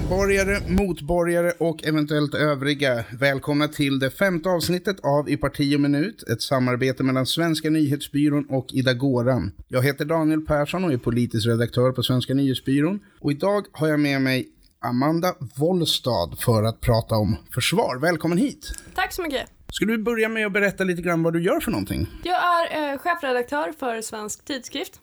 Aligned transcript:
medborgare, 0.00 0.60
motborgare 0.68 1.52
och 1.58 1.84
eventuellt 1.84 2.34
övriga. 2.34 3.04
Välkomna 3.20 3.68
till 3.68 3.98
det 3.98 4.10
femte 4.10 4.48
avsnittet 4.48 4.96
av 5.02 5.30
I 5.30 5.36
parti 5.36 5.76
och 5.76 5.80
minut, 5.80 6.22
ett 6.22 6.42
samarbete 6.42 7.02
mellan 7.02 7.26
Svenska 7.26 7.70
nyhetsbyrån 7.70 8.46
och 8.50 8.66
Idagoran. 8.72 9.52
Jag 9.68 9.82
heter 9.82 10.04
Daniel 10.04 10.40
Persson 10.40 10.84
och 10.84 10.92
är 10.92 10.98
politisk 10.98 11.46
redaktör 11.46 11.92
på 11.92 12.02
Svenska 12.02 12.34
nyhetsbyrån. 12.34 13.00
Och 13.20 13.30
idag 13.32 13.66
har 13.72 13.88
jag 13.88 14.00
med 14.00 14.22
mig 14.22 14.48
Amanda 14.80 15.34
Wollstad 15.56 16.36
för 16.38 16.62
att 16.62 16.80
prata 16.80 17.14
om 17.14 17.36
försvar. 17.54 17.98
Välkommen 18.00 18.38
hit! 18.38 18.72
Tack 18.94 19.12
så 19.12 19.22
mycket. 19.22 19.46
Ska 19.72 19.84
du 19.84 19.98
börja 19.98 20.28
med 20.28 20.46
att 20.46 20.52
berätta 20.52 20.84
lite 20.84 21.02
grann 21.02 21.22
vad 21.22 21.32
du 21.32 21.42
gör 21.42 21.60
för 21.60 21.70
någonting? 21.70 22.06
Jag 22.22 22.36
är 22.36 22.92
eh, 22.92 22.98
chefredaktör 22.98 23.72
för 23.78 24.02
Svensk 24.02 24.44
Tidskrift. 24.44 25.00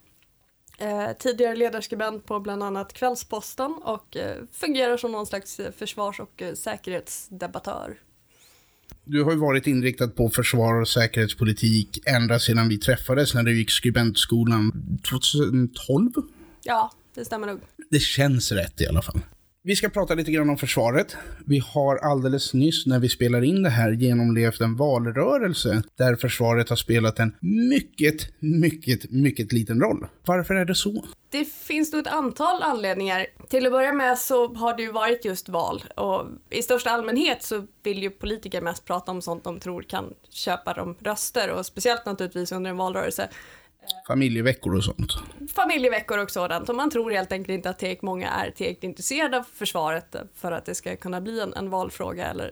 Eh, 0.78 1.12
tidigare 1.20 1.56
ledarskribent 1.56 2.26
på 2.26 2.40
bland 2.40 2.64
annat 2.64 2.94
Kvällsposten 2.94 3.74
och 3.84 4.18
eh, 4.18 4.44
fungerar 4.52 4.98
som 4.98 5.12
någon 5.12 5.26
slags 5.26 5.60
eh, 5.60 5.72
försvars 5.72 6.20
och 6.20 6.42
eh, 6.42 6.54
säkerhetsdebattör. 6.54 7.98
Du 9.04 9.24
har 9.24 9.32
ju 9.32 9.38
varit 9.38 9.68
inriktad 9.68 10.08
på 10.08 10.30
försvar 10.30 10.82
och 10.82 10.88
säkerhetspolitik 10.88 12.00
ända 12.06 12.40
sedan 12.40 12.70
vi 12.70 12.78
träffades 12.78 13.34
när 13.34 13.44
du 13.44 13.58
gick 13.58 13.72
skribentskolan 13.72 14.72
2012. 15.10 16.12
Ja, 16.64 16.92
det 17.16 17.26
stämmer 17.26 17.48
nog. 17.48 17.60
Det 17.90 18.00
känns 18.00 18.52
rätt 18.52 18.82
i 18.82 18.88
alla 18.88 19.02
fall. 19.02 19.20
Vi 19.66 19.76
ska 19.76 19.90
prata 19.90 20.16
lite 20.16 20.32
grann 20.32 20.50
om 20.50 20.58
försvaret. 20.58 21.16
Vi 21.46 21.60
har 21.60 21.98
alldeles 21.98 22.54
nyss 22.54 22.86
när 22.86 23.00
vi 23.00 23.10
spelar 23.10 23.44
in 23.44 23.64
det 23.64 23.70
här 23.70 23.92
genomlevt 23.92 24.62
en 24.62 24.76
valrörelse 24.76 25.84
där 25.98 26.16
försvaret 26.16 26.70
har 26.70 26.76
spelat 26.76 27.20
en 27.20 27.36
mycket, 27.42 28.40
mycket, 28.40 29.12
mycket 29.12 29.54
liten 29.54 29.82
roll. 29.82 30.08
Varför 30.26 30.56
är 30.56 30.66
det 30.66 30.76
så? 30.76 31.06
Det 31.30 31.46
finns 31.46 31.94
nog 31.94 32.02
ett 32.02 32.14
antal 32.14 32.64
anledningar. 32.64 33.26
Till 33.50 33.66
att 33.66 33.72
börja 33.72 33.94
med 33.94 34.18
så 34.18 34.54
har 34.54 34.78
det 34.78 34.84
ju 34.84 34.92
varit 34.92 35.26
just 35.26 35.50
val 35.50 35.84
och 35.96 36.28
i 36.50 36.62
största 36.62 36.90
allmänhet 36.90 37.44
så 37.44 37.68
vill 37.84 38.04
ju 38.04 38.10
politiker 38.10 38.62
mest 38.62 38.86
prata 38.86 39.12
om 39.12 39.22
sånt 39.22 39.44
de 39.44 39.60
tror 39.60 39.82
kan 39.82 40.14
köpa 40.30 40.74
dem 40.74 40.96
röster 41.00 41.52
och 41.52 41.66
speciellt 41.66 42.06
naturligtvis 42.06 42.52
under 42.52 42.70
en 42.70 42.78
valrörelse. 42.78 43.30
Familjeveckor 44.08 44.76
och 44.76 44.84
sånt. 44.84 45.14
familjeveckor 45.56 46.18
och 46.18 46.32
sådant. 46.32 46.70
Och 46.70 46.76
man 46.76 46.90
tror 46.90 47.12
helt 47.12 47.32
enkelt 47.32 47.56
inte 47.56 47.70
att 47.70 47.80
tillräckligt 47.80 48.02
många 48.02 48.30
är 48.30 48.52
tillräckligt 48.52 48.84
intresserade 48.84 49.38
av 49.38 49.44
försvaret 49.54 50.16
för 50.36 50.52
att 50.52 50.66
det 50.66 50.76
ska 50.76 50.96
kunna 50.96 51.22
bli 51.22 51.40
en, 51.40 51.54
en 51.54 51.70
valfråga 51.70 52.26
eller 52.26 52.52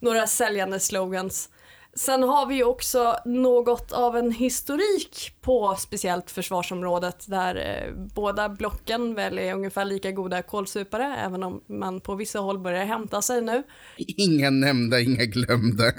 några 0.00 0.26
säljande 0.26 0.80
slogans. 0.80 1.48
Sen 1.94 2.22
har 2.22 2.46
vi 2.46 2.64
också 2.64 3.16
något 3.24 3.92
av 3.92 4.16
en 4.16 4.32
historik 4.32 5.32
på 5.40 5.76
speciellt 5.78 6.30
försvarsområdet 6.30 7.24
där 7.28 7.54
eh, 7.54 7.94
båda 8.14 8.48
blocken 8.48 9.14
väl 9.14 9.38
är 9.38 9.54
ungefär 9.54 9.84
lika 9.84 10.10
goda 10.10 10.42
kålsupare 10.42 11.16
även 11.24 11.42
om 11.42 11.60
man 11.66 12.00
på 12.00 12.14
vissa 12.14 12.38
håll 12.38 12.58
börjar 12.58 12.84
hämta 12.84 13.22
sig 13.22 13.42
nu. 13.42 13.62
Inga 13.96 14.50
nämnda, 14.50 15.00
inga 15.00 15.24
glömda. 15.24 15.84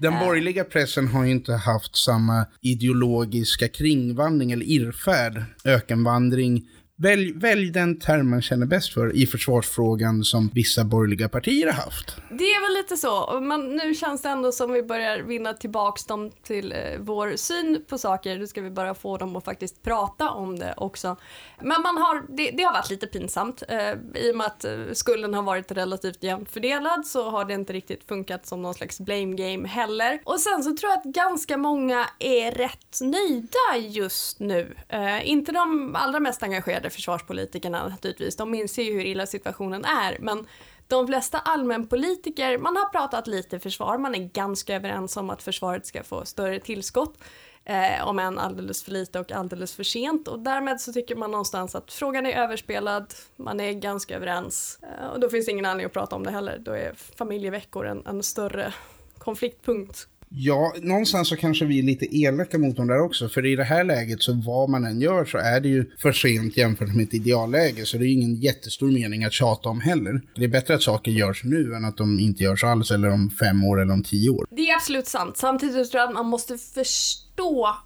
Den 0.00 0.18
borgerliga 0.18 0.64
pressen 0.64 1.08
har 1.08 1.24
ju 1.24 1.30
inte 1.30 1.52
haft 1.52 1.96
samma 1.96 2.46
ideologiska 2.60 3.68
kringvandring 3.68 4.52
eller 4.52 4.66
irrfärd, 4.66 5.42
ökenvandring. 5.64 6.68
Välj, 7.00 7.32
välj 7.32 7.70
den 7.70 7.98
term 7.98 8.30
man 8.30 8.42
känner 8.42 8.66
bäst 8.66 8.94
för 8.94 9.16
i 9.16 9.26
försvarsfrågan 9.26 10.24
som 10.24 10.50
vissa 10.54 10.84
borgerliga 10.84 11.28
partier 11.28 11.66
har 11.66 11.72
haft. 11.72 12.16
Det 12.30 12.44
är 12.44 12.60
väl 12.60 12.82
lite 12.82 12.96
så, 12.96 13.40
men 13.40 13.76
nu 13.76 13.94
känns 13.94 14.22
det 14.22 14.28
ändå 14.28 14.52
som 14.52 14.72
vi 14.72 14.82
börjar 14.82 15.18
vinna 15.18 15.52
tillbaks 15.52 16.04
dem 16.04 16.30
till 16.42 16.72
eh, 16.72 16.78
vår 16.98 17.36
syn 17.36 17.84
på 17.88 17.98
saker. 17.98 18.38
Nu 18.38 18.46
ska 18.46 18.60
vi 18.60 18.70
bara 18.70 18.94
få 18.94 19.16
dem 19.16 19.36
att 19.36 19.44
faktiskt 19.44 19.82
prata 19.82 20.30
om 20.30 20.58
det 20.58 20.74
också. 20.76 21.16
Men 21.60 21.82
man 21.82 21.96
har, 21.96 22.36
det, 22.36 22.50
det 22.50 22.62
har 22.62 22.72
varit 22.72 22.90
lite 22.90 23.06
pinsamt. 23.06 23.62
Eh, 23.68 24.22
I 24.22 24.32
och 24.32 24.36
med 24.36 24.46
att 24.46 24.64
eh, 24.64 24.72
skulden 24.92 25.34
har 25.34 25.42
varit 25.42 25.72
relativt 25.72 26.22
jämnt 26.22 26.50
fördelad 26.50 27.06
så 27.06 27.30
har 27.30 27.44
det 27.44 27.54
inte 27.54 27.72
riktigt 27.72 28.04
funkat 28.04 28.46
som 28.46 28.62
någon 28.62 28.74
slags 28.74 29.00
blame 29.00 29.36
game 29.36 29.68
heller. 29.68 30.20
Och 30.24 30.40
sen 30.40 30.62
så 30.62 30.76
tror 30.76 30.90
jag 30.90 30.98
att 30.98 31.04
ganska 31.04 31.56
många 31.56 32.06
är 32.18 32.52
rätt 32.52 32.98
nöjda 33.00 33.88
just 33.88 34.40
nu. 34.40 34.76
Eh, 34.88 35.28
inte 35.28 35.52
de 35.52 35.94
allra 35.96 36.20
mest 36.20 36.42
engagerade 36.42 36.87
försvarspolitikerna 36.90 37.88
naturligtvis. 37.88 38.36
De 38.36 38.54
inser 38.54 38.82
ju 38.82 38.92
hur 38.92 39.04
illa 39.04 39.26
situationen 39.26 39.84
är. 39.84 40.16
Men 40.20 40.46
de 40.86 41.06
flesta 41.06 41.38
allmänpolitiker, 41.38 42.58
man 42.58 42.76
har 42.76 42.88
pratat 42.88 43.26
lite 43.26 43.58
försvar, 43.58 43.98
man 43.98 44.14
är 44.14 44.18
ganska 44.18 44.76
överens 44.76 45.16
om 45.16 45.30
att 45.30 45.42
försvaret 45.42 45.86
ska 45.86 46.02
få 46.02 46.24
större 46.24 46.60
tillskott. 46.60 47.18
Eh, 47.64 48.08
om 48.08 48.18
än 48.18 48.38
alldeles 48.38 48.82
för 48.82 48.92
lite 48.92 49.20
och 49.20 49.32
alldeles 49.32 49.74
för 49.74 49.84
sent. 49.84 50.28
Och 50.28 50.38
därmed 50.38 50.80
så 50.80 50.92
tycker 50.92 51.16
man 51.16 51.30
någonstans 51.30 51.74
att 51.74 51.92
frågan 51.92 52.26
är 52.26 52.32
överspelad, 52.32 53.14
man 53.36 53.60
är 53.60 53.72
ganska 53.72 54.16
överens. 54.16 54.78
Eh, 54.82 55.06
och 55.06 55.20
då 55.20 55.28
finns 55.30 55.46
det 55.46 55.52
ingen 55.52 55.66
anledning 55.66 55.86
att 55.86 55.92
prata 55.92 56.16
om 56.16 56.24
det 56.24 56.30
heller. 56.30 56.58
Då 56.58 56.72
är 56.72 56.92
familjeveckor 56.94 57.86
en, 57.86 58.06
en 58.06 58.22
större 58.22 58.74
konfliktpunkt. 59.18 60.08
Ja, 60.30 60.74
någonstans 60.82 61.28
så 61.28 61.36
kanske 61.36 61.64
vi 61.64 61.78
är 61.78 61.82
lite 61.82 62.16
elaka 62.16 62.58
mot 62.58 62.76
dem 62.76 62.86
där 62.86 63.00
också. 63.00 63.28
För 63.28 63.46
i 63.46 63.56
det 63.56 63.64
här 63.64 63.84
läget 63.84 64.22
så 64.22 64.32
vad 64.32 64.70
man 64.70 64.84
än 64.84 65.00
gör 65.00 65.24
så 65.24 65.38
är 65.38 65.60
det 65.60 65.68
ju 65.68 65.90
för 65.98 66.12
sent 66.12 66.56
jämfört 66.56 66.94
med 66.94 67.06
ett 67.06 67.14
idealläge. 67.14 67.86
Så 67.86 67.98
det 67.98 68.04
är 68.04 68.12
ingen 68.12 68.34
jättestor 68.34 68.90
mening 68.90 69.24
att 69.24 69.32
tjata 69.32 69.68
om 69.68 69.80
heller. 69.80 70.20
Det 70.34 70.44
är 70.44 70.48
bättre 70.48 70.74
att 70.74 70.82
saker 70.82 71.10
görs 71.10 71.44
nu 71.44 71.74
än 71.74 71.84
att 71.84 71.96
de 71.96 72.18
inte 72.20 72.42
görs 72.42 72.64
alls 72.64 72.90
eller 72.90 73.08
om 73.08 73.30
fem 73.30 73.64
år 73.64 73.80
eller 73.82 73.92
om 73.92 74.02
tio 74.02 74.30
år. 74.30 74.46
Det 74.50 74.68
är 74.68 74.74
absolut 74.74 75.06
sant. 75.06 75.36
Samtidigt 75.36 75.90
tror 75.90 76.00
jag 76.00 76.08
att 76.08 76.14
man 76.14 76.26
måste 76.26 76.58
förstå 76.58 77.76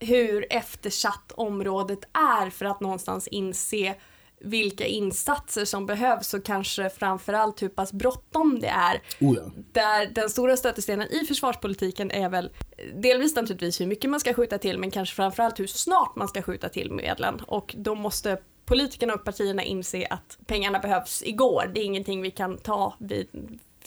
hur 0.00 0.46
eftersatt 0.50 1.32
området 1.34 1.98
är 2.12 2.50
för 2.50 2.66
att 2.66 2.80
någonstans 2.80 3.28
inse 3.28 3.94
vilka 4.44 4.86
insatser 4.86 5.64
som 5.64 5.86
behövs 5.86 6.34
och 6.34 6.44
kanske 6.44 6.90
framförallt 6.90 7.62
hur 7.62 7.68
pass 7.68 7.92
bråttom 7.92 8.60
det 8.60 8.68
är. 8.68 9.02
Oh 9.20 9.36
ja. 9.36 9.42
Där 9.72 10.06
den 10.06 10.30
stora 10.30 10.56
stötestenen 10.56 11.08
i 11.08 11.26
försvarspolitiken 11.26 12.10
är 12.10 12.28
väl 12.28 12.50
delvis 12.94 13.36
naturligtvis 13.36 13.80
hur 13.80 13.86
mycket 13.86 14.10
man 14.10 14.20
ska 14.20 14.34
skjuta 14.34 14.58
till 14.58 14.78
men 14.78 14.90
kanske 14.90 15.14
framförallt 15.14 15.60
hur 15.60 15.66
snart 15.66 16.16
man 16.16 16.28
ska 16.28 16.42
skjuta 16.42 16.68
till 16.68 16.92
medlen 16.92 17.40
och 17.40 17.74
då 17.78 17.94
måste 17.94 18.38
politikerna 18.64 19.14
och 19.14 19.24
partierna 19.24 19.62
inse 19.62 20.06
att 20.10 20.38
pengarna 20.46 20.78
behövs 20.78 21.22
igår. 21.22 21.70
Det 21.74 21.80
är 21.80 21.84
ingenting 21.84 22.22
vi 22.22 22.30
kan 22.30 22.58
ta 22.58 22.94
vid 22.98 23.28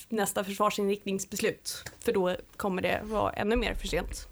nästa 0.10 0.44
försvarsinriktningsbeslut 0.44 1.84
för 2.00 2.14
då 2.14 2.36
kommer 2.58 2.82
det 2.82 3.02
vara 3.04 3.32
ännu 3.32 3.56
mer 3.56 3.74
för 3.74 3.88
sent. 3.88 4.28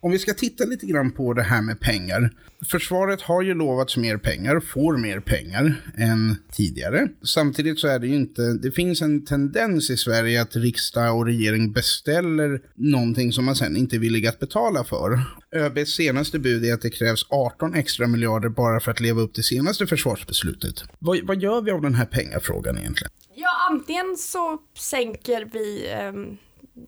Om 0.00 0.10
vi 0.10 0.18
ska 0.18 0.34
titta 0.34 0.64
lite 0.64 0.86
grann 0.86 1.12
på 1.12 1.32
det 1.32 1.42
här 1.42 1.62
med 1.62 1.80
pengar. 1.80 2.30
Försvaret 2.70 3.22
har 3.22 3.42
ju 3.42 3.54
lovats 3.54 3.96
mer 3.96 4.16
pengar, 4.16 4.60
får 4.60 4.96
mer 4.96 5.20
pengar 5.20 5.82
än 5.96 6.36
tidigare. 6.52 7.08
Samtidigt 7.24 7.78
så 7.78 7.88
är 7.88 7.98
det 7.98 8.06
ju 8.06 8.14
inte, 8.14 8.42
det 8.42 8.70
finns 8.70 9.02
en 9.02 9.24
tendens 9.24 9.90
i 9.90 9.96
Sverige 9.96 10.42
att 10.42 10.56
riksdag 10.56 11.16
och 11.16 11.26
regering 11.26 11.72
beställer 11.72 12.60
någonting 12.74 13.32
som 13.32 13.44
man 13.44 13.56
sen 13.56 13.76
inte 13.76 13.96
är 13.96 13.98
villig 14.00 14.26
att 14.26 14.38
betala 14.38 14.84
för. 14.84 15.20
ÖBs 15.56 15.90
senaste 15.90 16.38
bud 16.38 16.64
är 16.64 16.74
att 16.74 16.82
det 16.82 16.90
krävs 16.90 17.26
18 17.28 17.74
extra 17.74 18.06
miljarder 18.06 18.48
bara 18.48 18.80
för 18.80 18.90
att 18.90 19.00
leva 19.00 19.20
upp 19.20 19.34
till 19.34 19.44
senaste 19.44 19.86
försvarsbeslutet. 19.86 20.84
Vad, 20.98 21.18
vad 21.22 21.42
gör 21.42 21.62
vi 21.62 21.70
av 21.70 21.82
den 21.82 21.94
här 21.94 22.06
pengafrågan 22.06 22.78
egentligen? 22.78 23.10
Ja, 23.34 23.50
antingen 23.70 24.16
så 24.16 24.58
sänker 24.78 25.48
vi 25.52 25.90
eh 25.90 26.36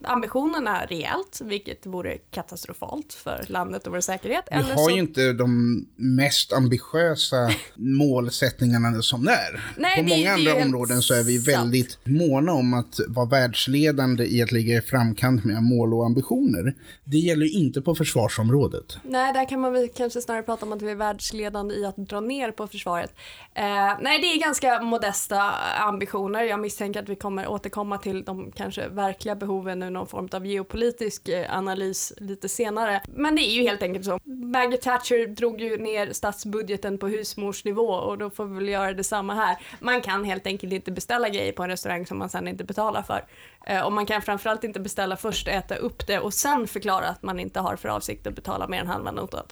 ambitionerna 0.04 0.84
rejält, 0.86 1.40
vilket 1.44 1.86
vore 1.86 2.18
katastrofalt 2.30 3.12
för 3.12 3.44
landet 3.48 3.86
och 3.86 3.92
vår 3.92 4.00
säkerhet. 4.00 4.44
Vi 4.50 4.56
Eller 4.56 4.74
har 4.74 4.88
så... 4.88 4.90
ju 4.90 4.98
inte 4.98 5.32
de 5.32 5.76
mest 5.96 6.52
ambitiösa 6.52 7.50
målsättningarna 7.76 9.02
som 9.02 9.24
det 9.24 9.32
är. 9.32 9.64
Nej, 9.76 9.96
På 9.96 10.02
det- 10.02 10.16
många 10.16 10.32
andra 10.32 10.64
områden 10.64 11.02
så 11.02 11.14
är 11.14 11.22
vi 11.22 11.38
sant. 11.38 11.58
väldigt 11.58 11.98
måna 12.04 12.52
om 12.52 12.74
att 12.74 13.00
vara 13.08 13.26
världsledande 13.26 14.24
i 14.26 14.42
att 14.42 14.52
ligga 14.52 14.76
i 14.78 14.80
framkant 14.80 15.44
med 15.44 15.62
mål 15.62 15.94
och 15.94 16.06
ambitioner. 16.06 16.74
Det 17.04 17.16
gäller 17.18 17.46
ju 17.46 17.52
inte 17.52 17.82
på 17.82 17.94
försvarsområdet. 17.94 18.96
Nej, 19.04 19.32
där 19.32 19.48
kan 19.48 19.60
man 19.60 19.72
väl 19.72 19.88
kanske 19.88 20.20
snarare 20.20 20.42
prata 20.42 20.66
om 20.66 20.72
att 20.72 20.82
vi 20.82 20.90
är 20.90 20.94
världsledande 20.94 21.74
i 21.74 21.84
att 21.84 21.96
dra 21.96 22.20
ner 22.20 22.50
på 22.50 22.66
försvaret. 22.66 23.14
Eh, 23.54 23.64
nej, 24.00 24.20
det 24.20 24.26
är 24.26 24.40
ganska 24.40 24.82
modesta 24.82 25.50
ambitioner. 25.78 26.42
Jag 26.44 26.60
misstänker 26.60 27.02
att 27.02 27.08
vi 27.08 27.16
kommer 27.16 27.46
återkomma 27.48 27.98
till 27.98 28.24
de 28.24 28.50
kanske 28.52 28.88
verkliga 28.88 29.34
behoven 29.36 29.71
nu, 29.74 29.90
någon 29.90 30.06
form 30.06 30.28
av 30.32 30.46
geopolitisk 30.46 31.28
eh, 31.28 31.56
analys 31.56 32.12
lite 32.16 32.48
senare. 32.48 33.02
Men 33.08 33.36
det 33.36 33.42
är 33.42 33.54
ju 33.54 33.62
helt 33.62 33.82
enkelt 33.82 34.04
så. 34.04 34.20
Maggie 34.24 34.78
Thatcher 34.78 35.26
drog 35.26 35.60
ju 35.60 35.76
ner 35.76 36.12
statsbudgeten 36.12 36.98
på 36.98 37.08
husmorsnivå 37.08 37.88
och 37.88 38.18
då 38.18 38.30
får 38.30 38.44
vi 38.44 38.54
väl 38.54 38.68
göra 38.68 38.92
detsamma 38.92 39.34
här. 39.34 39.56
Man 39.80 40.00
kan 40.00 40.24
helt 40.24 40.46
enkelt 40.46 40.72
inte 40.72 40.92
beställa 40.92 41.28
grejer 41.28 41.52
på 41.52 41.62
en 41.62 41.70
restaurang 41.70 42.06
som 42.06 42.18
man 42.18 42.28
sen 42.28 42.48
inte 42.48 42.64
betalar 42.64 43.02
för. 43.02 43.24
Eh, 43.66 43.80
och 43.80 43.92
man 43.92 44.06
kan 44.06 44.22
framförallt 44.22 44.64
inte 44.64 44.80
beställa 44.80 45.16
först, 45.16 45.48
äta 45.48 45.74
upp 45.74 46.06
det 46.06 46.18
och 46.18 46.34
sen 46.34 46.66
förklara 46.66 47.08
att 47.08 47.22
man 47.22 47.40
inte 47.40 47.60
har 47.60 47.76
för 47.76 47.88
avsikt 47.88 48.26
att 48.26 48.34
betala 48.34 48.68
mer 48.68 48.80
än 48.80 48.86
halva 48.86 49.10
notan. 49.10 49.44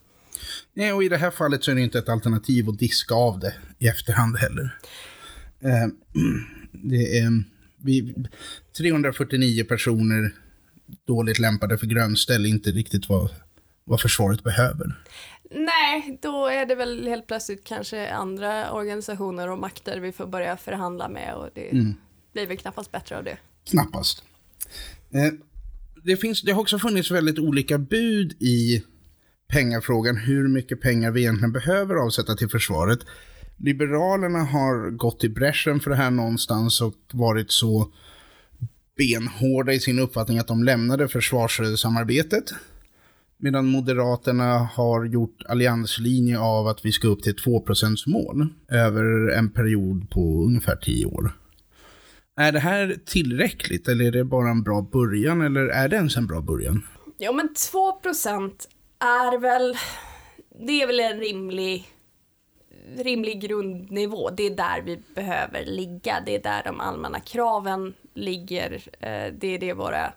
Nej, 0.74 0.92
och 0.92 1.04
i 1.04 1.08
det 1.08 1.16
här 1.16 1.30
fallet 1.30 1.64
så 1.64 1.70
är 1.70 1.74
det 1.74 1.80
inte 1.80 1.98
ett 1.98 2.08
alternativ 2.08 2.68
att 2.68 2.78
diska 2.78 3.14
av 3.14 3.38
det 3.38 3.54
i 3.78 3.88
efterhand 3.88 4.38
heller. 4.38 4.78
Eh, 5.60 5.88
det 6.72 7.18
är 7.18 7.44
vi, 7.84 8.14
349 8.78 9.64
personer 9.64 10.34
dåligt 11.06 11.38
lämpade 11.38 11.78
för 11.78 11.86
grönställ, 11.86 12.46
inte 12.46 12.70
riktigt 12.70 13.08
vad, 13.08 13.30
vad 13.84 14.00
försvaret 14.00 14.44
behöver? 14.44 15.02
Nej, 15.50 16.18
då 16.22 16.46
är 16.46 16.66
det 16.66 16.74
väl 16.74 17.06
helt 17.06 17.26
plötsligt 17.26 17.64
kanske 17.64 18.10
andra 18.10 18.72
organisationer 18.72 19.48
och 19.48 19.58
makter 19.58 20.00
vi 20.00 20.12
får 20.12 20.26
börja 20.26 20.56
förhandla 20.56 21.08
med 21.08 21.34
och 21.34 21.48
det 21.54 21.70
mm. 21.70 21.94
blir 22.32 22.46
väl 22.46 22.56
knappast 22.56 22.92
bättre 22.92 23.18
av 23.18 23.24
det. 23.24 23.38
Knappast. 23.70 24.22
Eh, 25.10 25.32
det, 26.04 26.16
finns, 26.16 26.42
det 26.42 26.52
har 26.52 26.60
också 26.60 26.78
funnits 26.78 27.10
väldigt 27.10 27.38
olika 27.38 27.78
bud 27.78 28.32
i 28.42 28.84
pengafrågan, 29.52 30.16
hur 30.16 30.48
mycket 30.48 30.80
pengar 30.80 31.10
vi 31.10 31.20
egentligen 31.20 31.52
behöver 31.52 31.94
avsätta 31.94 32.34
till 32.36 32.48
försvaret. 32.48 32.98
Liberalerna 33.60 34.38
har 34.38 34.90
gått 34.90 35.24
i 35.24 35.28
bräschen 35.28 35.80
för 35.80 35.90
det 35.90 35.96
här 35.96 36.10
någonstans 36.10 36.80
och 36.80 36.94
varit 37.12 37.50
så 37.50 37.92
benhårda 38.96 39.72
i 39.72 39.80
sin 39.80 39.98
uppfattning 39.98 40.38
att 40.38 40.48
de 40.48 40.64
lämnade 40.64 41.08
försvarssamarbetet. 41.08 42.44
Medan 43.38 43.66
Moderaterna 43.66 44.58
har 44.58 45.04
gjort 45.04 45.42
allianslinje 45.48 46.38
av 46.38 46.66
att 46.66 46.84
vi 46.84 46.92
ska 46.92 47.08
upp 47.08 47.22
till 47.22 47.36
2 47.36 47.64
mål 48.06 48.48
över 48.68 49.32
en 49.32 49.50
period 49.50 50.10
på 50.10 50.44
ungefär 50.44 50.76
10 50.76 51.06
år. 51.06 51.32
Är 52.36 52.52
det 52.52 52.58
här 52.58 52.96
tillräckligt 53.06 53.88
eller 53.88 54.04
är 54.04 54.12
det 54.12 54.24
bara 54.24 54.50
en 54.50 54.62
bra 54.62 54.88
början 54.92 55.40
eller 55.40 55.66
är 55.66 55.88
det 55.88 55.96
ens 55.96 56.16
en 56.16 56.26
bra 56.26 56.40
början? 56.40 56.82
Ja 57.18 57.32
men 57.32 57.48
2% 57.48 58.52
är 59.00 59.38
väl, 59.38 59.76
det 60.66 60.82
är 60.82 60.86
väl 60.86 61.00
en 61.00 61.18
rimlig, 61.18 61.88
rimlig 62.98 63.40
grundnivå. 63.40 64.30
Det 64.30 64.46
är 64.46 64.50
där 64.50 64.82
vi 64.84 64.96
behöver 65.14 65.64
ligga. 65.64 66.22
Det 66.26 66.34
är 66.34 66.42
där 66.42 66.62
de 66.64 66.80
allmänna 66.80 67.20
kraven 67.20 67.94
ligger. 68.14 68.72
Eh, 69.00 69.32
det 69.32 69.54
är 69.54 69.58
det 69.58 69.72
våra 69.72 70.12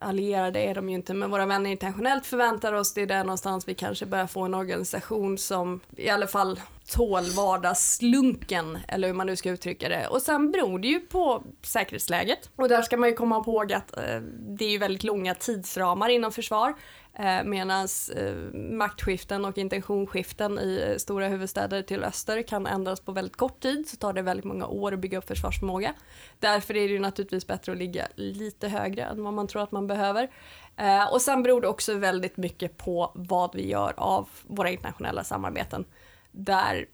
allierade 0.00 0.60
är 0.60 0.74
de 0.74 0.88
ju 0.88 0.94
inte, 0.94 1.14
men 1.14 1.30
våra 1.30 1.46
vänner 1.46 1.70
internationellt 1.70 2.26
förväntar 2.26 2.72
oss. 2.72 2.94
Det 2.94 3.02
är 3.02 3.06
där 3.06 3.24
någonstans 3.24 3.68
vi 3.68 3.74
kanske 3.74 4.06
börjar 4.06 4.26
få 4.26 4.40
en 4.40 4.54
organisation 4.54 5.38
som 5.38 5.80
i 5.96 6.08
alla 6.08 6.26
fall 6.26 6.60
tål 6.88 7.24
vardagslunken, 7.24 8.78
eller 8.88 9.08
hur 9.08 9.14
man 9.14 9.26
nu 9.26 9.36
ska 9.36 9.50
uttrycka 9.50 9.88
det. 9.88 10.06
Och 10.06 10.22
sen 10.22 10.50
beror 10.50 10.78
det 10.78 10.88
ju 10.88 11.00
på 11.00 11.42
säkerhetsläget. 11.62 12.50
Och 12.56 12.68
där 12.68 12.82
ska 12.82 12.96
man 12.96 13.08
ju 13.08 13.14
komma 13.14 13.36
ihåg 13.46 13.72
att 13.72 13.96
eh, 13.96 14.20
det 14.38 14.64
är 14.64 14.70
ju 14.70 14.78
väldigt 14.78 15.04
långa 15.04 15.34
tidsramar 15.34 16.08
inom 16.08 16.32
försvar. 16.32 16.74
Eh, 17.18 17.44
Medan 17.44 17.88
eh, 18.16 18.34
maktskiften 18.54 19.44
och 19.44 19.58
intentionsskiften 19.58 20.58
i 20.58 20.88
eh, 20.90 20.96
stora 20.96 21.28
huvudstäder 21.28 21.82
till 21.82 22.04
öster 22.04 22.42
kan 22.42 22.66
ändras 22.66 23.00
på 23.00 23.12
väldigt 23.12 23.36
kort 23.36 23.60
tid 23.60 23.88
så 23.88 23.96
tar 23.96 24.12
det 24.12 24.22
väldigt 24.22 24.44
många 24.44 24.66
år 24.66 24.94
att 24.94 25.00
bygga 25.00 25.18
upp 25.18 25.28
försvarsförmåga. 25.28 25.94
Därför 26.38 26.76
är 26.76 26.88
det 26.88 26.94
ju 26.94 26.98
naturligtvis 26.98 27.46
bättre 27.46 27.72
att 27.72 27.78
ligga 27.78 28.08
lite 28.14 28.68
högre 28.68 29.02
än 29.02 29.24
vad 29.24 29.34
man 29.34 29.46
tror 29.46 29.62
att 29.62 29.72
man 29.72 29.86
behöver. 29.86 30.30
Eh, 30.76 31.12
och 31.12 31.22
sen 31.22 31.42
beror 31.42 31.60
det 31.60 31.68
också 31.68 31.94
väldigt 31.94 32.36
mycket 32.36 32.76
på 32.76 33.12
vad 33.14 33.54
vi 33.54 33.68
gör 33.68 33.94
av 33.96 34.28
våra 34.46 34.70
internationella 34.70 35.24
samarbeten. 35.24 35.84
Där 36.32 36.86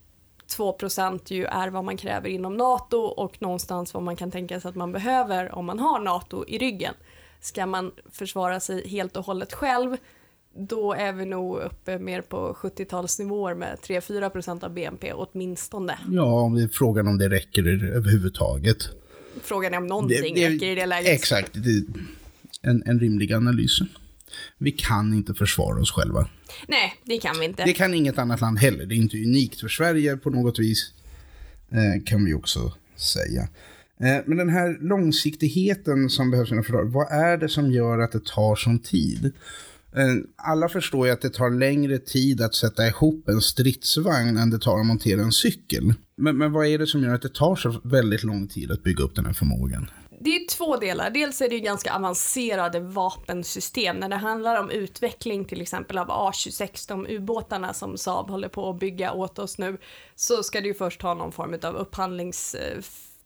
2 0.47 0.77
ju 1.29 1.45
är 1.45 1.69
vad 1.69 1.85
man 1.85 1.97
kräver 1.97 2.29
inom 2.29 2.57
NATO 2.57 2.99
och 2.99 3.43
någonstans 3.43 3.95
vad 3.95 4.03
man 4.03 4.17
kan 4.17 4.31
tänka 4.31 4.61
sig 4.61 4.69
att 4.69 4.75
man 4.75 4.93
behöver 4.93 5.55
om 5.55 5.67
man 5.67 5.79
har 5.79 5.99
NATO 5.99 6.45
i 6.49 6.59
ryggen. 6.59 6.95
Ska 7.45 7.67
man 7.67 7.93
försvara 8.13 8.61
sig 8.61 8.89
helt 8.89 9.17
och 9.17 9.25
hållet 9.25 9.53
själv 9.53 9.97
då 10.57 10.93
är 10.93 11.13
vi 11.13 11.27
nog 11.27 11.59
uppe 11.59 11.99
mer 11.99 12.21
på 12.21 12.57
70-talsnivåer 12.61 13.55
med 13.55 13.79
3-4% 13.83 14.65
av 14.65 14.75
BNP 14.75 15.13
åtminstone. 15.13 15.99
Ja, 16.11 16.41
om 16.41 16.55
det 16.55 16.63
är 16.63 16.69
frågan 16.69 17.09
om 17.09 17.19
det 17.19 17.29
räcker 17.29 17.67
överhuvudtaget. 17.97 18.77
Frågan 19.43 19.75
är 19.75 19.79
om 19.79 19.87
någonting 19.87 20.35
det, 20.35 20.49
det, 20.49 20.55
räcker 20.55 20.67
i 20.67 20.75
det 20.75 20.87
läget. 20.87 21.13
Exakt, 21.13 21.51
det, 21.55 21.85
en, 22.63 22.83
en 22.87 23.01
rimlig 23.01 23.33
analys. 23.33 23.79
Vi 24.59 24.73
kan 24.73 25.15
inte 25.15 25.35
försvara 25.35 25.81
oss 25.81 25.93
själva. 25.93 26.29
Nej, 26.69 26.95
det 27.05 27.19
kan 27.19 27.39
vi 27.41 27.45
inte. 27.45 27.65
Det 27.65 27.73
kan 27.73 27.95
inget 27.95 28.19
annat 28.19 28.41
land 28.41 28.59
heller. 28.59 28.87
Det 28.87 28.95
är 28.95 28.97
inte 28.97 29.17
unikt 29.17 29.61
för 29.61 29.69
Sverige 29.69 30.17
på 30.17 30.31
något 30.31 30.59
vis. 30.59 30.93
Eh, 31.71 32.05
kan 32.05 32.25
vi 32.25 32.35
också 32.35 32.73
säga. 32.97 33.49
Eh, 34.01 34.23
men 34.27 34.39
den 34.39 34.49
här 34.49 34.79
långsiktigheten 34.81 36.11
som 36.11 36.31
behövs 36.31 36.53
inom 36.53 36.65
försvaret, 36.65 36.93
vad 36.93 37.13
är 37.13 37.37
det 37.37 37.49
som 37.49 37.73
gör 37.73 37.99
att 37.99 38.13
det 38.13 38.25
tar 38.25 38.57
sån 38.57 38.79
tid? 38.79 39.33
Eh, 39.97 40.15
alla 40.37 40.69
förstår 40.69 41.07
ju 41.07 41.13
att 41.13 41.21
det 41.21 41.31
tar 41.31 41.51
längre 41.51 41.99
tid 41.99 42.41
att 42.41 42.55
sätta 42.55 42.87
ihop 42.87 43.29
en 43.29 43.41
stridsvagn 43.41 44.37
än 44.37 44.51
det 44.51 44.59
tar 44.59 44.81
att 44.81 44.87
montera 44.87 45.21
en 45.21 45.33
cykel. 45.33 45.95
Men, 46.17 46.39
men 46.39 46.53
vad 46.53 46.67
är 46.67 46.79
det 46.79 46.87
som 46.87 47.03
gör 47.03 47.15
att 47.15 47.23
det 47.23 47.35
tar 47.35 47.57
så 47.57 47.81
väldigt 47.85 48.23
lång 48.23 48.49
tid 48.49 48.71
att 48.71 48.83
bygga 48.83 49.05
upp 49.05 49.15
den 49.15 49.27
här 49.27 49.33
förmågan? 49.33 49.91
Det 50.21 50.31
är 50.31 50.49
två 50.49 50.77
delar. 50.77 51.11
Dels 51.11 51.41
är 51.41 51.49
det 51.49 51.61
ganska 51.61 51.95
avancerade 51.95 52.81
vapensystem. 52.81 53.97
När 53.97 54.09
det 54.09 54.17
handlar 54.17 54.61
om 54.61 54.71
utveckling 54.71 55.45
till 55.45 55.61
exempel 55.61 55.99
av 55.99 56.09
A26, 56.09 56.89
de 56.89 57.07
ubåtarna 57.07 57.75
som 57.75 57.99
Saab 57.99 58.31
håller 58.31 58.49
på 58.49 58.71
att 58.71 58.79
bygga 58.79 59.13
åt 59.13 59.39
oss 59.39 59.59
nu, 59.59 59.79
så 60.15 60.43
ska 60.43 60.61
det 60.61 60.67
ju 60.67 60.75
först 60.75 61.03
ha 61.03 61.15
någon 61.15 61.33
form 61.33 61.59
av 61.63 61.77
upphandlings 61.77 62.55
eh, 62.55 62.79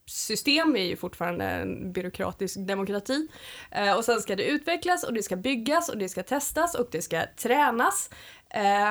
system 0.08 0.76
är 0.76 0.84
ju 0.84 0.96
fortfarande 0.96 1.44
en 1.44 1.92
byråkratisk 1.92 2.56
demokrati. 2.58 3.28
Eh, 3.70 3.96
och 3.96 4.04
sen 4.04 4.20
ska 4.20 4.36
det 4.36 4.44
utvecklas 4.44 5.04
och 5.04 5.14
det 5.14 5.22
ska 5.22 5.36
byggas 5.36 5.88
och 5.88 5.98
det 5.98 6.08
ska 6.08 6.22
testas 6.22 6.74
och 6.74 6.88
det 6.90 7.02
ska 7.02 7.22
tränas. 7.36 8.10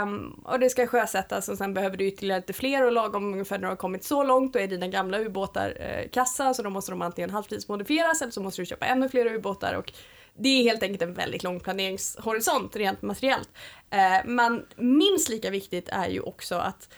Um, 0.04 0.44
och 0.46 0.60
det 0.60 0.70
ska 0.70 0.88
sjösättas 0.88 1.50
och 1.50 1.58
sen 1.58 1.74
behöver 1.74 1.98
du 1.98 2.08
ytterligare 2.08 2.40
lite 2.40 2.54
fler 2.54 2.84
och 2.84 2.92
lagom 2.92 3.34
ungefär 3.34 3.58
när 3.58 3.62
du 3.62 3.68
har 3.68 3.76
kommit 3.76 4.04
så 4.04 4.24
långt 4.24 4.54
då 4.54 4.60
är 4.60 4.68
dina 4.68 4.88
gamla 4.88 5.20
ubåtar 5.20 5.78
eh, 5.80 6.10
kassa 6.10 6.54
så 6.54 6.64
då 6.64 6.70
måste 6.70 6.92
de 6.92 7.02
antingen 7.02 7.30
halvtidsmodifieras 7.30 8.22
eller 8.22 8.32
så 8.32 8.42
måste 8.42 8.62
du 8.62 8.66
köpa 8.66 8.86
ännu 8.86 9.10
fler 9.10 9.26
ubåtar 9.26 9.74
och 9.74 9.94
det 10.34 10.50
är 10.50 10.64
helt 10.64 10.84
enkelt 10.84 11.02
en 11.02 11.14
väldigt 11.14 11.44
lång 11.44 11.60
planeringshorisont 11.60 12.76
rent 12.76 13.02
materiellt. 13.02 13.50
Eh, 13.90 14.26
men 14.26 14.66
minst 14.76 15.30
lika 15.30 15.50
viktigt 15.50 15.90
är 15.90 16.08
ju 16.10 16.20
också 16.20 16.56
att 16.56 16.90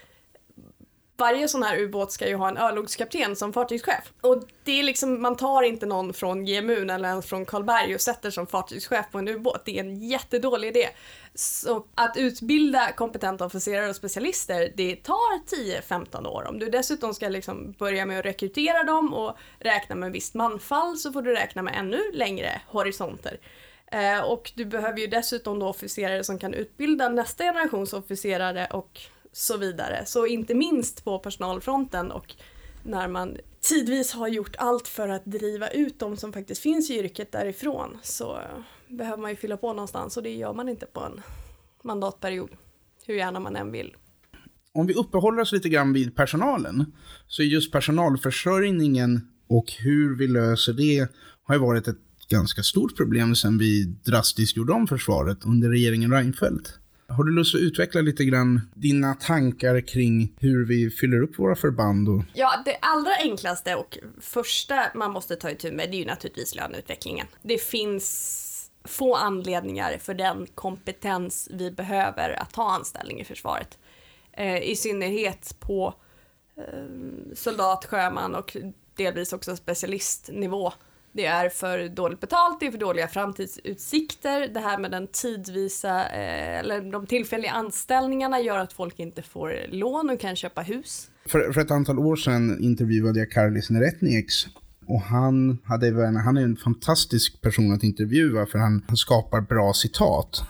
varje 1.20 1.48
sån 1.48 1.64
här 1.64 1.78
ubåt 1.80 2.12
ska 2.12 2.28
ju 2.28 2.36
ha 2.36 2.48
en 2.48 2.58
örlogskapten 2.58 3.36
som 3.36 3.54
fartygschef. 3.54 4.14
Och 4.22 4.44
det 4.64 4.80
är 4.80 4.84
liksom, 4.84 5.22
man 5.22 5.36
tar 5.36 5.64
inte 5.64 5.86
någon 5.86 6.14
från 6.14 6.46
GMU 6.46 6.82
eller 6.82 7.10
ens 7.10 7.26
från 7.26 7.46
Karlberg 7.46 7.96
och 7.96 8.02
sätter 8.02 8.32
som 8.32 8.48
fartygschef 8.48 9.06
på 9.12 9.18
en 9.18 9.28
ubåt. 9.28 9.62
Det 9.66 9.80
är 9.80 9.84
en 9.84 10.08
jättedålig 10.10 10.68
idé. 10.68 10.90
Så 11.36 11.86
att 11.96 12.18
utbilda 12.18 12.92
kompetenta 12.92 13.46
officerare 13.46 13.90
och 13.90 13.96
specialister, 13.96 14.74
det 14.76 14.96
tar 14.96 15.56
10-15 15.82 16.28
år. 16.28 16.48
Om 16.48 16.60
du 16.60 16.70
dessutom 16.70 17.14
ska 17.14 17.30
liksom 17.30 17.72
börja 17.72 18.06
med 18.06 18.20
att 18.20 18.26
rekrytera 18.26 18.84
dem 18.84 19.14
och 19.14 19.38
räkna 19.60 19.96
med 19.96 20.12
visst 20.12 20.34
manfall 20.34 20.98
så 20.98 21.14
får 21.14 21.22
du 21.22 21.34
räkna 21.34 21.62
med 21.62 21.76
ännu 21.78 22.02
längre 22.14 22.62
horisonter. 22.68 23.40
Eh, 23.92 24.20
och 24.20 24.52
du 24.56 24.66
behöver 24.66 25.00
ju 25.00 25.08
dessutom 25.08 25.60
då 25.60 25.68
officerare 25.68 26.24
som 26.24 26.40
kan 26.40 26.54
utbilda 26.54 27.10
nästa 27.10 27.44
generations 27.44 27.94
officerare 27.94 28.68
och 28.72 29.02
så 29.32 29.58
vidare. 29.58 30.06
Så 30.06 30.26
inte 30.26 30.54
minst 30.54 31.04
på 31.04 31.20
personalfronten 31.20 32.12
och 32.12 32.36
när 32.84 33.08
man 33.08 33.38
tidvis 33.62 34.12
har 34.12 34.28
gjort 34.28 34.56
allt 34.58 34.88
för 34.88 35.10
att 35.10 35.26
driva 35.26 35.70
ut 35.70 36.00
de 36.00 36.18
som 36.18 36.34
faktiskt 36.34 36.62
finns 36.62 36.90
i 36.90 37.00
yrket 37.00 37.32
därifrån 37.32 37.98
så 38.04 38.40
behöver 38.88 39.22
man 39.22 39.32
ju 39.32 39.38
fylla 39.38 39.58
på 39.58 39.74
någonstans 39.74 40.18
och 40.18 40.24
det 40.24 40.36
gör 40.36 40.54
man 40.54 40.70
inte 40.70 40.86
på 40.86 41.00
en 41.00 41.22
mandatperiod, 41.84 42.50
hur 43.06 43.16
gärna 43.16 43.40
man 43.40 43.56
än 43.56 43.72
vill. 43.72 43.96
Om 44.72 44.88
vi 44.88 44.94
uppehåller 44.94 45.42
oss 45.42 45.52
lite 45.52 45.70
grann 45.70 45.94
vid 45.94 46.16
personalen, 46.16 46.86
så 47.28 47.42
är 47.42 47.46
just 47.46 47.72
personalförsörjningen 47.72 49.28
och 49.48 49.72
hur 49.80 50.18
vi 50.18 50.28
löser 50.28 50.74
det 50.74 51.08
har 51.44 51.56
ju 51.56 51.62
varit 51.62 51.88
ett 51.88 51.98
ganska 52.30 52.64
stort 52.64 52.98
problem 52.98 53.36
sedan 53.36 53.58
vi 53.58 53.84
drastiskt 53.84 54.58
gjorde 54.58 54.74
om 54.74 54.88
försvaret 54.88 55.46
under 55.46 55.70
regeringen 55.70 56.12
Reinfeldt. 56.12 56.80
Har 57.10 57.24
du 57.24 57.32
lust 57.32 57.56
att 57.56 57.62
utveckla 57.62 58.02
lite 58.02 58.26
grann 58.26 58.62
dina 58.74 59.14
tankar 59.14 59.82
kring 59.82 60.34
hur 60.40 60.66
vi 60.66 60.90
fyller 60.90 61.22
upp 61.22 61.40
våra 61.40 61.56
förband? 61.56 62.10
Och... 62.10 62.24
Ja, 62.34 62.62
det 62.66 62.78
allra 62.82 63.12
enklaste 63.20 63.76
och 63.76 63.98
första 64.22 64.92
man 64.96 65.12
måste 65.12 65.36
ta 65.36 65.50
itu 65.50 65.72
med 65.72 65.92
det 65.92 65.96
är 65.96 66.00
ju 66.00 66.06
naturligtvis 66.06 66.56
löneutvecklingen. 66.56 67.28
Det 67.42 67.58
finns 67.58 68.46
få 68.84 69.16
anledningar 69.16 69.98
för 69.98 70.14
den 70.14 70.48
kompetens 70.56 71.50
vi 71.52 71.72
behöver 71.72 72.42
att 72.42 72.54
ta 72.54 72.72
anställning 72.72 73.20
i 73.20 73.24
försvaret. 73.24 73.78
Eh, 74.32 74.64
I 74.64 74.76
synnerhet 74.76 75.56
på 75.60 75.94
eh, 76.58 76.64
soldat, 77.36 77.86
sjöman 77.86 78.36
och 78.36 78.58
delvis 78.96 79.34
också 79.34 79.56
specialistnivå 79.56 80.74
det 81.20 81.26
är 81.26 81.50
för 81.50 81.90
dåligt 81.90 82.20
betalt, 82.20 82.60
det 82.60 82.68
är 82.68 82.72
för 82.72 82.78
dåliga 82.78 83.08
framtidsutsikter. 83.08 84.48
Det 84.54 84.60
här 84.60 84.78
med 84.78 84.92
den 84.92 85.08
tidvisa, 85.08 86.10
eh, 86.10 86.60
eller 86.60 86.92
de 86.92 87.06
tillfälliga 87.06 87.52
anställningarna 87.52 88.40
gör 88.40 88.58
att 88.60 88.74
folk 88.74 89.00
inte 89.00 89.22
får 89.22 89.54
lån 89.72 90.10
och 90.10 90.20
kan 90.20 90.36
köpa 90.36 90.62
hus. 90.62 91.10
För, 91.26 91.52
för 91.54 91.62
ett 91.62 91.72
antal 91.72 92.00
år 92.00 92.16
sedan 92.16 92.64
intervjuade 92.64 93.20
jag 93.20 93.32
Karlis 93.32 93.70
Neretnieks 93.70 94.48
och 94.86 95.02
han, 95.02 95.58
hade, 95.64 96.20
han 96.26 96.38
är 96.38 96.42
en 96.42 96.56
fantastisk 96.56 97.42
person 97.42 97.74
att 97.74 97.84
intervjua 97.84 98.46
för 98.46 98.60
han, 98.60 98.84
han 98.88 98.98
skapar 98.98 99.42
bra 99.42 99.74
citat. 99.74 100.44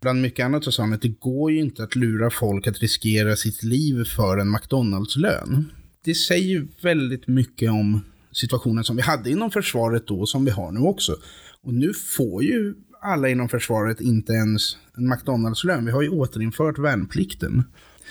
Bland 0.00 0.22
mycket 0.22 0.44
annat 0.44 0.64
så 0.64 0.72
sa 0.72 0.82
han 0.82 0.92
att 0.92 1.02
det 1.02 1.20
går 1.20 1.52
ju 1.52 1.60
inte 1.60 1.84
att 1.84 1.96
lura 1.96 2.30
folk 2.30 2.66
att 2.66 2.78
riskera 2.78 3.36
sitt 3.36 3.62
liv 3.62 4.04
för 4.04 4.38
en 4.38 4.50
McDonalds-lön. 4.50 5.72
Det 6.04 6.14
säger 6.14 6.66
väldigt 6.82 7.28
mycket 7.28 7.70
om 7.70 8.00
situationen 8.34 8.84
som 8.84 8.96
vi 8.96 9.02
hade 9.02 9.30
inom 9.30 9.50
försvaret 9.50 10.06
då, 10.06 10.26
som 10.26 10.44
vi 10.44 10.50
har 10.50 10.72
nu 10.72 10.80
också. 10.80 11.16
Och 11.62 11.74
nu 11.74 11.94
får 11.94 12.42
ju 12.42 12.74
alla 13.00 13.28
inom 13.28 13.48
försvaret 13.48 14.00
inte 14.00 14.32
ens 14.32 14.76
en 14.96 15.08
McDonalds-lön. 15.08 15.84
Vi 15.84 15.92
har 15.92 16.02
ju 16.02 16.08
återinfört 16.08 16.78
värnplikten. 16.78 17.64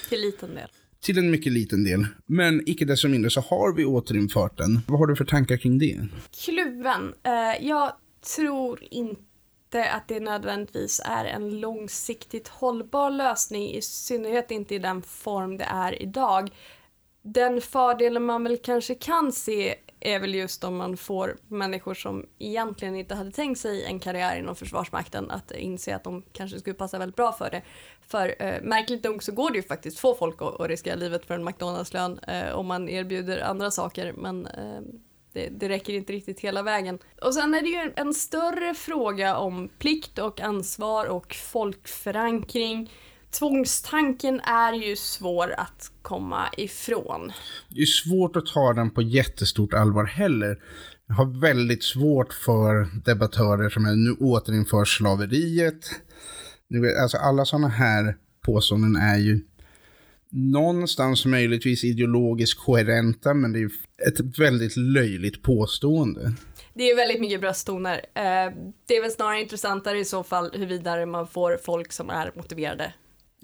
Till 0.10 0.22
liten 0.22 0.56
del. 0.56 0.70
Till 1.01 1.18
en 1.18 1.32
mycket 1.32 1.51
liten 1.51 1.84
del. 1.84 2.08
Men 2.25 2.70
icke 2.70 2.86
desto 2.86 3.08
mindre 3.08 3.30
så 3.30 3.42
har 3.42 3.74
vi 3.74 3.86
återinfört 3.86 4.58
den. 4.58 4.80
Vad 4.88 5.00
har 5.00 5.08
du 5.08 5.15
för 5.15 5.25
tankar 5.25 5.58
kring 5.58 5.80
det? 5.80 6.08
Kluven. 6.44 7.13
Eh, 7.24 7.68
jag 7.68 7.94
tror 8.36 8.80
inte 8.92 9.89
att 9.92 10.08
det 10.08 10.20
nödvändigtvis 10.20 11.01
är 11.06 11.25
en 11.25 11.60
långsiktigt 11.60 12.48
hållbar 12.48 13.12
lösning, 13.12 13.70
i 13.70 13.82
synnerhet 13.82 14.51
inte 14.51 14.75
i 14.75 14.80
den 14.80 15.01
form 15.01 15.58
det 15.58 15.63
är 15.63 16.01
idag. 16.01 16.50
Den 17.22 17.62
fördelen 17.62 18.24
man 18.24 18.44
väl 18.44 18.58
kanske 18.58 18.96
kan 18.96 19.32
se 19.32 19.75
är 20.03 20.19
väl 20.19 20.36
just 20.36 20.63
om 20.63 20.77
man 20.77 20.98
får 20.98 21.38
människor 21.48 21.93
som 21.93 22.25
egentligen 22.39 22.95
inte 22.95 23.15
hade 23.15 23.31
tänkt 23.31 23.60
sig 23.60 23.86
en 23.86 24.00
karriär 24.00 24.36
inom 24.36 24.55
Försvarsmakten 24.55 25.31
att 25.31 25.51
inse 25.51 25.95
att 25.95 26.03
de 26.03 26.24
kanske 26.31 26.60
skulle 26.60 26.74
passa 26.74 27.00
väldigt 27.00 27.15
bra 27.15 27.31
för 27.31 27.50
det. 27.50 27.62
För 28.07 28.36
eh, 28.39 28.62
märkligt 28.62 29.03
nog 29.03 29.24
så 29.24 29.31
går 29.31 29.50
det 29.50 29.55
ju 29.57 29.63
faktiskt 29.63 30.00
få 30.00 30.15
folk 30.15 30.41
att, 30.41 30.62
att 30.62 30.67
riskera 30.67 30.95
livet 30.95 31.25
för 31.25 31.33
en 31.33 31.43
McDonalds-lön 31.43 32.19
eh, 32.19 32.53
om 32.53 32.67
man 32.67 32.89
erbjuder 32.89 33.41
andra 33.41 33.72
saker 33.72 34.13
men 34.13 34.45
eh, 34.45 34.81
det, 35.33 35.50
det, 35.50 35.69
räcker 35.69 35.93
inte 35.93 36.13
riktigt 36.13 36.39
hela 36.39 36.63
vägen. 36.63 37.00
Och 37.22 37.33
sen 37.33 37.53
är 37.53 37.62
det 37.62 37.69
ju 37.69 37.93
en 37.95 38.13
större 38.13 38.74
fråga 38.74 39.38
om 39.38 39.69
plikt 39.79 40.19
och 40.19 40.41
ansvar 40.41 41.05
och 41.05 41.36
folkförankring 41.36 42.91
tvångstanken 43.34 44.40
är 44.40 44.74
ju 44.74 44.96
svår 44.96 45.54
att 45.58 45.92
komma 46.02 46.50
ifrån. 46.58 47.32
Det 47.70 47.82
är 47.82 47.86
svårt 47.86 48.36
att 48.36 48.46
ta 48.46 48.74
den 48.74 48.92
på 48.92 49.02
jättestort 49.02 49.74
allvar 49.74 50.06
heller. 50.06 50.60
Jag 51.08 51.16
har 51.16 51.42
väldigt 51.42 51.84
svårt 51.84 52.34
för 52.34 52.88
debattörer 53.06 53.70
som 53.70 53.86
är 53.86 53.96
nu 53.96 54.12
återinför 54.12 54.86
slaveriet. 54.86 55.90
Alltså 57.02 57.18
alla 57.18 57.46
sådana 57.46 57.68
här 57.68 58.18
påståenden 58.46 58.96
är 58.96 59.18
ju 59.18 59.42
någonstans 60.30 61.25
möjligtvis 61.25 61.84
ideologiskt 61.84 62.60
koherenta, 62.60 63.34
men 63.34 63.54
det 63.54 63.60
är 63.60 63.70
ett 64.08 64.40
väldigt 64.40 64.78
löjligt 64.78 65.42
påstående. 65.42 66.34
Det 66.74 66.84
är 66.84 66.96
väldigt 66.96 67.22
mycket 67.22 67.42
brösttoner. 67.42 67.96
Eh, 67.96 68.54
det 68.88 68.98
är 68.98 69.02
väl 69.02 69.12
snarare 69.12 69.42
intressantare 69.42 70.00
i 70.00 70.06
så 70.06 70.24
fall 70.24 70.52
huruvida 70.54 71.06
man 71.06 71.28
får 71.28 71.60
folk 71.63 71.92
som 71.92 72.10
är 72.10 72.32
motiverade 72.36 72.94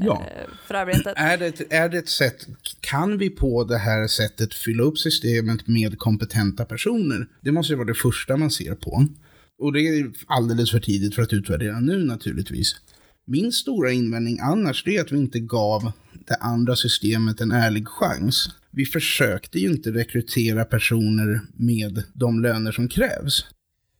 ja. 0.05 0.25
Eh, 0.35 0.49
för 0.67 0.75
arbetet. 0.75 1.13
Är 1.15 1.37
det, 1.37 1.73
är 1.73 1.89
det 1.89 1.97
ett 1.97 2.09
sätt, 2.09 2.47
kan 2.79 3.17
vi 3.17 3.29
på 3.29 3.63
det 3.63 3.77
här 3.77 4.07
sättet 4.07 4.53
fylla 4.53 4.83
upp 4.83 4.97
systemet 4.97 5.67
med 5.67 5.99
kompetenta 5.99 6.65
personer? 6.65 7.27
Det 7.41 7.51
måste 7.51 7.73
ju 7.73 7.77
vara 7.77 7.87
det 7.87 7.93
första 7.93 8.37
man 8.37 8.51
ser 8.51 8.75
på. 8.75 9.07
Och 9.59 9.73
det 9.73 9.81
är 9.81 10.11
alldeles 10.27 10.71
för 10.71 10.79
tidigt 10.79 11.15
för 11.15 11.21
att 11.21 11.33
utvärdera 11.33 11.79
nu 11.79 12.03
naturligtvis. 12.05 12.75
Min 13.27 13.51
stora 13.51 13.91
invändning 13.91 14.39
annars 14.41 14.87
är 14.87 15.01
att 15.01 15.11
vi 15.11 15.17
inte 15.17 15.39
gav 15.39 15.91
det 16.27 16.35
andra 16.35 16.75
systemet 16.75 17.41
en 17.41 17.51
ärlig 17.51 17.87
chans. 17.87 18.49
Vi 18.71 18.85
försökte 18.85 19.59
ju 19.59 19.69
inte 19.69 19.91
rekrytera 19.91 20.65
personer 20.65 21.41
med 21.53 22.03
de 22.13 22.41
löner 22.41 22.71
som 22.71 22.87
krävs. 22.87 23.45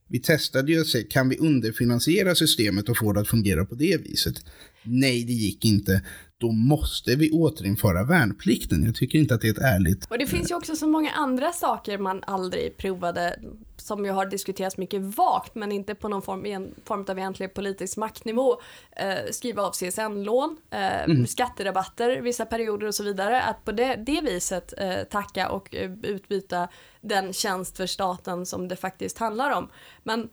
Vi 0.10 0.20
testade 0.20 0.72
ju 0.72 0.82
att 0.82 0.88
se, 0.88 1.04
kan 1.04 1.30
vi 1.30 1.38
underfinansiera 1.38 2.36
systemet 2.36 2.90
och 2.90 2.98
få 2.98 3.14
det 3.14 3.20
att 3.20 3.28
fungera 3.28 3.66
på 3.66 3.76
det 3.76 3.98
viset? 3.98 4.36
Nej, 4.84 5.24
det 5.24 5.34
gick 5.34 5.66
inte. 5.66 6.02
Då 6.38 6.52
måste 6.52 7.16
vi 7.16 7.32
återinföra 7.32 8.04
värnplikten. 8.04 8.84
Jag 8.84 8.96
tycker 8.96 9.20
inte 9.20 9.34
att 9.34 9.42
det 9.42 9.48
är 9.48 9.52
ett 9.52 9.76
ärligt... 9.76 10.06
Och 10.10 10.18
det 10.18 10.28
finns 10.28 10.52
ju 10.52 10.56
också 10.56 10.76
så 10.76 10.88
många 10.88 11.12
andra 11.12 11.52
saker 11.52 11.98
man 11.98 12.24
aldrig 12.28 12.78
provade 12.78 13.40
som 13.78 14.06
ju 14.06 14.12
har 14.12 14.26
diskuterats 14.26 14.78
mycket 14.78 15.02
vagt 15.02 15.56
men 15.56 15.72
inte 15.72 15.96
på 15.96 16.08
någon 16.08 16.22
form, 16.22 16.46
en 16.46 16.76
form 16.86 17.06
av 17.10 17.20
egentlig 17.20 17.54
politisk 17.54 17.98
maktnivå. 17.98 18.62
Eh, 18.92 19.32
skriva 19.32 19.64
av 19.64 19.72
CSN-lån, 19.72 20.58
eh, 20.70 21.04
mm. 21.04 21.28
skatterabatter 21.28 22.22
vissa 22.22 22.46
perioder 22.46 22.88
och 22.88 22.96
så 22.96 23.04
vidare. 23.04 23.42
Att 23.42 23.66
på 23.66 23.72
det, 23.72 23.96
det 24.06 24.22
viset 24.22 24.74
eh, 24.78 25.04
tacka 25.04 25.50
och 25.50 25.76
eh, 25.76 25.92
utbyta 26.04 26.68
den 27.02 27.34
tjänst 27.34 27.78
för 27.78 27.86
staten 27.86 28.46
som 28.46 28.68
det 28.68 28.76
faktiskt 28.76 29.18
handlar 29.18 29.52
om. 29.52 29.70
Men 30.04 30.30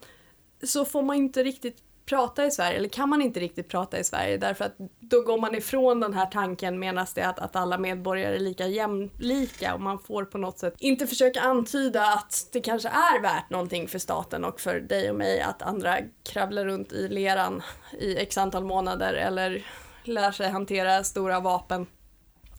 så 0.63 0.85
får 0.85 1.01
man 1.01 1.15
inte 1.15 1.43
riktigt 1.43 1.77
prata 2.07 2.45
i 2.45 2.51
Sverige, 2.51 2.77
eller 2.77 2.89
kan 2.89 3.09
man 3.09 3.21
inte 3.21 3.39
riktigt 3.39 3.69
prata 3.69 3.99
i 3.99 4.03
Sverige 4.03 4.37
därför 4.37 4.65
att 4.65 4.75
då 4.99 5.21
går 5.21 5.37
man 5.41 5.55
ifrån 5.55 5.99
den 5.99 6.13
här 6.13 6.25
tanken 6.25 6.79
menas 6.79 7.13
det 7.13 7.21
att, 7.21 7.39
att 7.39 7.55
alla 7.55 7.77
medborgare 7.77 8.35
är 8.35 8.39
lika 8.39 8.67
jämlika 8.67 9.73
och 9.73 9.81
man 9.81 9.99
får 9.99 10.25
på 10.25 10.37
något 10.37 10.59
sätt 10.59 10.73
inte 10.77 11.07
försöka 11.07 11.41
antyda 11.41 12.05
att 12.05 12.47
det 12.51 12.61
kanske 12.61 12.89
är 12.89 13.21
värt 13.21 13.49
någonting 13.49 13.87
för 13.87 13.99
staten 13.99 14.45
och 14.45 14.59
för 14.59 14.79
dig 14.79 15.09
och 15.09 15.15
mig 15.15 15.41
att 15.41 15.61
andra 15.61 15.97
kravlar 16.23 16.65
runt 16.65 16.93
i 16.93 17.07
leran 17.07 17.61
i 17.99 18.17
x 18.17 18.37
antal 18.37 18.63
månader 18.63 19.13
eller 19.13 19.65
lär 20.03 20.31
sig 20.31 20.49
hantera 20.49 21.03
stora 21.03 21.39
vapen. 21.39 21.87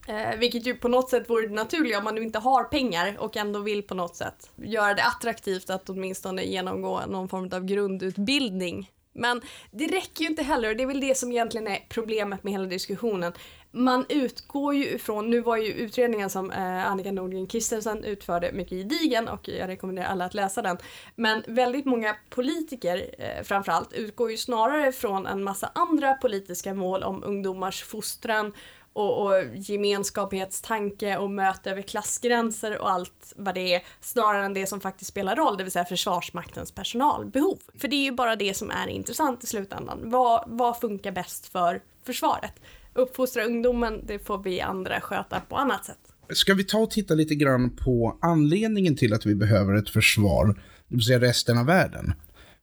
Eh, 0.08 0.38
vilket 0.38 0.66
ju 0.66 0.74
på 0.74 0.88
något 0.88 1.10
sätt 1.10 1.30
vore 1.30 1.46
det 1.46 1.54
naturliga 1.54 1.98
om 1.98 2.04
man 2.04 2.14
nu 2.14 2.22
inte 2.22 2.38
har 2.38 2.64
pengar 2.64 3.16
och 3.18 3.36
ändå 3.36 3.60
vill 3.60 3.82
på 3.82 3.94
något 3.94 4.16
sätt 4.16 4.50
göra 4.56 4.94
det 4.94 5.04
attraktivt 5.04 5.70
att 5.70 5.88
åtminstone 5.88 6.42
genomgå 6.42 7.00
någon 7.08 7.28
form 7.28 7.50
av 7.52 7.64
grundutbildning 7.64 8.90
men 9.18 9.40
det 9.70 9.86
räcker 9.86 10.22
ju 10.22 10.26
inte 10.26 10.42
heller 10.42 10.70
och 10.70 10.76
det 10.76 10.82
är 10.82 10.86
väl 10.86 11.00
det 11.00 11.16
som 11.16 11.32
egentligen 11.32 11.66
är 11.66 11.86
problemet 11.88 12.44
med 12.44 12.52
hela 12.52 12.66
diskussionen. 12.66 13.32
Man 13.70 14.06
utgår 14.08 14.74
ju 14.74 14.84
ifrån, 14.84 15.30
nu 15.30 15.40
var 15.40 15.56
ju 15.56 15.72
utredningen 15.72 16.30
som 16.30 16.50
eh, 16.50 16.90
Annika 16.90 17.12
Nordgren 17.12 17.48
Christensen 17.48 18.04
utförde 18.04 18.52
mycket 18.52 18.78
gedigen 18.78 19.28
och 19.28 19.48
jag 19.48 19.68
rekommenderar 19.68 20.06
alla 20.06 20.24
att 20.24 20.34
läsa 20.34 20.62
den. 20.62 20.78
Men 21.14 21.42
väldigt 21.46 21.84
många 21.84 22.16
politiker 22.30 23.14
eh, 23.18 23.42
framförallt 23.44 23.92
utgår 23.92 24.30
ju 24.30 24.36
snarare 24.36 24.92
från 24.92 25.26
en 25.26 25.42
massa 25.42 25.70
andra 25.74 26.14
politiska 26.14 26.74
mål 26.74 27.02
om 27.02 27.24
ungdomars 27.24 27.82
fostran 27.82 28.52
och, 28.98 29.26
och 29.26 29.56
gemenskaphetstanke 29.56 31.16
och 31.16 31.30
möte 31.30 31.70
över 31.70 31.82
klassgränser 31.82 32.78
och 32.78 32.90
allt 32.90 33.32
vad 33.36 33.54
det 33.54 33.74
är 33.74 33.82
snarare 34.00 34.44
än 34.44 34.54
det 34.54 34.66
som 34.66 34.80
faktiskt 34.80 35.10
spelar 35.10 35.36
roll, 35.36 35.56
det 35.56 35.64
vill 35.64 35.72
säga 35.72 35.84
Försvarsmaktens 35.84 36.72
personalbehov. 36.72 37.58
För 37.78 37.88
det 37.88 37.96
är 37.96 38.04
ju 38.04 38.12
bara 38.12 38.36
det 38.36 38.54
som 38.54 38.70
är 38.70 38.88
intressant 38.88 39.44
i 39.44 39.46
slutändan. 39.46 39.98
Vad, 40.02 40.44
vad 40.46 40.80
funkar 40.80 41.12
bäst 41.12 41.46
för 41.46 41.80
försvaret? 42.04 42.52
Uppfostra 42.94 43.44
ungdomen, 43.44 44.00
det 44.06 44.18
får 44.18 44.38
vi 44.38 44.60
andra 44.60 45.00
sköta 45.00 45.40
på 45.40 45.56
annat 45.56 45.84
sätt. 45.84 45.98
Ska 46.30 46.54
vi 46.54 46.64
ta 46.64 46.78
och 46.78 46.90
titta 46.90 47.14
lite 47.14 47.34
grann 47.34 47.76
på 47.76 48.18
anledningen 48.20 48.96
till 48.96 49.14
att 49.14 49.26
vi 49.26 49.34
behöver 49.34 49.74
ett 49.74 49.90
försvar, 49.90 50.46
det 50.88 50.94
vill 50.96 51.04
säga 51.04 51.20
resten 51.20 51.58
av 51.58 51.66
världen? 51.66 52.14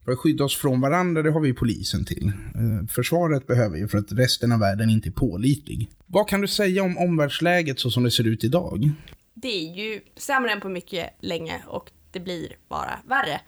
För 0.06 0.12
att 0.12 0.20
skydda 0.20 0.44
oss 0.44 0.58
från 0.58 0.82
varandra, 0.82 1.22
det 1.22 1.32
har 1.32 1.40
vi 1.40 1.54
polisen 1.54 2.06
till. 2.06 2.28
Eh, 2.28 2.88
försvaret 2.90 3.48
behöver 3.48 3.80
vi 3.80 3.88
för 3.88 3.98
att 3.98 4.12
resten 4.12 4.52
av 4.52 4.60
världen 4.60 4.90
inte 4.90 5.10
är 5.10 5.12
pålitlig. 5.12 5.90
Vad 6.06 6.28
kan 6.28 6.42
du 6.42 6.48
säga 6.48 6.84
om 6.84 6.98
omvärldsläget 6.98 7.80
så 7.80 7.92
som 7.92 8.04
det 8.04 8.12
ser 8.12 8.28
ut 8.28 8.44
idag? 8.44 8.92
Det 9.34 9.48
är 9.48 9.76
ju 9.76 10.02
sämre 10.18 10.52
än 10.52 10.62
på 10.62 10.70
mycket 10.70 11.10
länge 11.20 11.62
och 11.68 11.92
det 12.12 12.20
blir 12.20 12.48
bara 12.70 13.00
värre. 13.08 13.42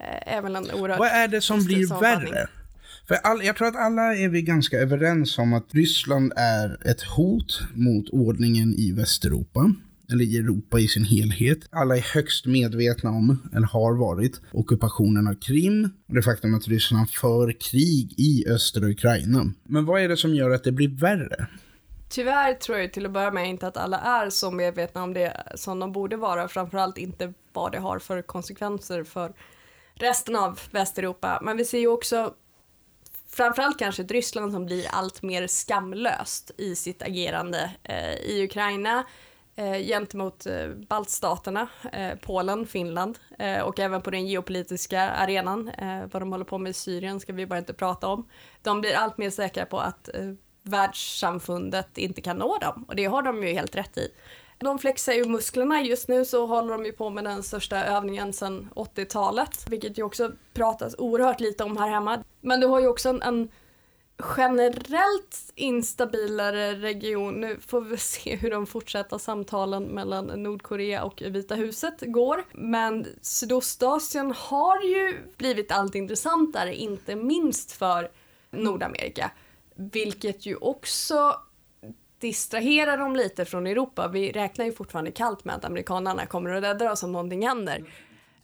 Eh, 0.00 0.36
även 0.36 0.56
en 0.56 0.70
oerhört 0.70 0.98
Vad 0.98 1.08
är 1.08 1.28
det 1.28 1.40
som 1.40 1.64
blir 1.64 2.00
värre? 2.00 2.48
För 3.08 3.14
all, 3.14 3.44
jag 3.44 3.56
tror 3.56 3.68
att 3.68 3.76
alla 3.76 4.16
är 4.16 4.28
vi 4.28 4.42
ganska 4.42 4.78
överens 4.78 5.38
om 5.38 5.52
att 5.52 5.74
Ryssland 5.74 6.32
är 6.36 6.88
ett 6.90 7.02
hot 7.02 7.62
mot 7.74 8.08
ordningen 8.08 8.74
i 8.74 8.92
Västeuropa 8.92 9.74
eller 10.12 10.24
i 10.24 10.36
Europa 10.36 10.78
i 10.78 10.88
sin 10.88 11.04
helhet. 11.04 11.58
Alla 11.70 11.96
är 11.96 12.14
högst 12.14 12.46
medvetna 12.46 13.10
om, 13.10 13.50
eller 13.54 13.66
har 13.66 13.94
varit, 13.94 14.40
ockupationen 14.52 15.28
av 15.28 15.34
Krim 15.34 15.90
och 16.08 16.14
det 16.14 16.22
faktum 16.22 16.54
att 16.54 16.68
Ryssland 16.68 17.10
för 17.10 17.60
krig 17.60 18.14
i 18.16 18.44
östra 18.48 18.86
Ukraina. 18.86 19.52
Men 19.62 19.84
vad 19.84 20.00
är 20.02 20.08
det 20.08 20.16
som 20.16 20.34
gör 20.34 20.50
att 20.50 20.64
det 20.64 20.72
blir 20.72 20.88
värre? 20.88 21.46
Tyvärr 22.08 22.54
tror 22.54 22.78
jag 22.78 22.92
till 22.92 23.06
att 23.06 23.12
börja 23.12 23.30
med 23.30 23.48
inte 23.48 23.66
att 23.66 23.76
alla 23.76 23.98
är 23.98 24.30
så 24.30 24.50
medvetna 24.50 25.02
om 25.02 25.14
det 25.14 25.42
som 25.54 25.78
de 25.78 25.92
borde 25.92 26.16
vara, 26.16 26.48
framförallt 26.48 26.98
inte 26.98 27.32
vad 27.52 27.72
det 27.72 27.78
har 27.78 27.98
för 27.98 28.22
konsekvenser 28.22 29.04
för 29.04 29.32
resten 29.94 30.36
av 30.36 30.60
Västeuropa. 30.70 31.40
Men 31.42 31.56
vi 31.56 31.64
ser 31.64 31.78
ju 31.78 31.86
också 31.86 32.34
framförallt 33.28 33.78
kanske 33.78 34.02
ett 34.02 34.10
Ryssland 34.10 34.52
som 34.52 34.66
blir 34.66 34.86
allt 34.90 35.22
mer 35.22 35.46
skamlöst 35.46 36.50
i 36.58 36.76
sitt 36.76 37.02
agerande 37.02 37.70
eh, 37.82 38.14
i 38.14 38.44
Ukraina, 38.44 39.04
Eh, 39.56 39.78
gentemot 39.78 40.46
eh, 40.46 40.68
baltstaterna, 40.68 41.68
eh, 41.92 42.14
Polen, 42.22 42.66
Finland 42.66 43.18
eh, 43.38 43.60
och 43.60 43.78
även 43.78 44.02
på 44.02 44.10
den 44.10 44.26
geopolitiska 44.26 45.10
arenan. 45.10 45.68
Eh, 45.68 46.04
vad 46.12 46.22
de 46.22 46.32
håller 46.32 46.44
på 46.44 46.58
med 46.58 46.70
i 46.70 46.72
Syrien 46.72 47.20
ska 47.20 47.32
vi 47.32 47.46
bara 47.46 47.58
inte 47.58 47.74
prata 47.74 48.08
om. 48.08 48.28
De 48.62 48.80
blir 48.80 48.94
allt 48.94 49.18
mer 49.18 49.30
säkra 49.30 49.66
på 49.66 49.78
att 49.78 50.08
eh, 50.14 50.32
världssamfundet 50.62 51.98
inte 51.98 52.20
kan 52.20 52.36
nå 52.36 52.58
dem 52.58 52.84
och 52.88 52.96
det 52.96 53.04
har 53.04 53.22
de 53.22 53.42
ju 53.42 53.52
helt 53.52 53.76
rätt 53.76 53.98
i. 53.98 54.08
De 54.58 54.78
flexar 54.78 55.12
ju 55.12 55.24
musklerna. 55.24 55.82
Just 55.82 56.08
nu 56.08 56.24
så 56.24 56.46
håller 56.46 56.72
de 56.72 56.84
ju 56.84 56.92
på 56.92 57.10
med 57.10 57.24
den 57.24 57.42
största 57.42 57.84
övningen 57.84 58.32
sedan 58.32 58.68
80-talet, 58.74 59.66
vilket 59.68 59.98
ju 59.98 60.02
också 60.02 60.32
pratas 60.54 60.94
oerhört 60.98 61.40
lite 61.40 61.64
om 61.64 61.76
här 61.76 61.88
hemma. 61.88 62.24
Men 62.40 62.60
du 62.60 62.66
har 62.66 62.80
ju 62.80 62.86
också 62.86 63.08
en, 63.08 63.22
en 63.22 63.48
generellt 64.36 65.52
instabilare 65.54 66.74
region. 66.74 67.40
Nu 67.40 67.58
får 67.66 67.80
vi 67.80 67.96
se 67.96 68.36
hur 68.36 68.50
de 68.50 68.66
fortsatta 68.66 69.18
samtalen 69.18 69.82
mellan 69.82 70.26
Nordkorea 70.26 71.04
och 71.04 71.22
Vita 71.26 71.54
huset 71.54 71.94
går. 72.00 72.44
Men 72.52 73.06
Sydostasien 73.22 74.32
har 74.36 74.82
ju 74.82 75.18
blivit 75.36 75.72
allt 75.72 75.94
intressantare, 75.94 76.76
inte 76.76 77.16
minst 77.16 77.72
för 77.72 78.10
Nordamerika. 78.50 79.30
Vilket 79.74 80.46
ju 80.46 80.56
också 80.56 81.40
distraherar 82.18 82.98
dem 82.98 83.16
lite 83.16 83.44
från 83.44 83.66
Europa. 83.66 84.08
Vi 84.08 84.32
räknar 84.32 84.64
ju 84.64 84.72
fortfarande 84.72 85.10
kallt 85.10 85.44
med 85.44 85.54
att 85.54 85.64
amerikanerna 85.64 86.26
kommer 86.26 86.50
att 86.50 86.62
rädda 86.62 86.92
oss 86.92 87.02
om 87.02 87.12
någonting 87.12 87.46
händer. 87.46 87.84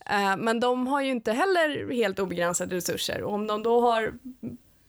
Eh, 0.05 0.37
men 0.37 0.59
de 0.59 0.87
har 0.87 1.01
ju 1.01 1.11
inte 1.11 1.31
heller 1.31 1.91
helt 1.91 2.19
obegränsade 2.19 2.75
resurser 2.75 3.21
och 3.21 3.33
om 3.33 3.47
de 3.47 3.63
då 3.63 3.81
har 3.81 4.13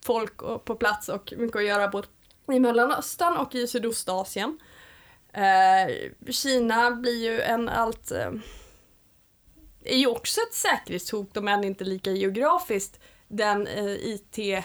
folk 0.08 0.64
på 0.64 0.74
plats 0.74 1.08
och 1.08 1.32
mycket 1.36 1.56
att 1.56 1.64
göra 1.64 1.88
både 1.88 2.06
i 2.52 2.60
Mellanöstern 2.60 3.36
och 3.36 3.54
i 3.54 3.66
Sydostasien. 3.66 4.58
Eh, 5.32 5.94
Kina 6.30 6.90
blir 6.90 7.24
ju 7.24 7.40
en 7.40 7.68
allt... 7.68 8.10
Eh, 8.10 8.30
är 9.84 9.96
ju 9.96 10.06
också 10.06 10.40
ett 10.40 10.54
säkerhetshot 10.54 11.36
om 11.36 11.48
än 11.48 11.64
inte 11.64 11.84
lika 11.84 12.10
geografiskt. 12.10 13.00
Den 13.28 13.68
IT 13.68 14.64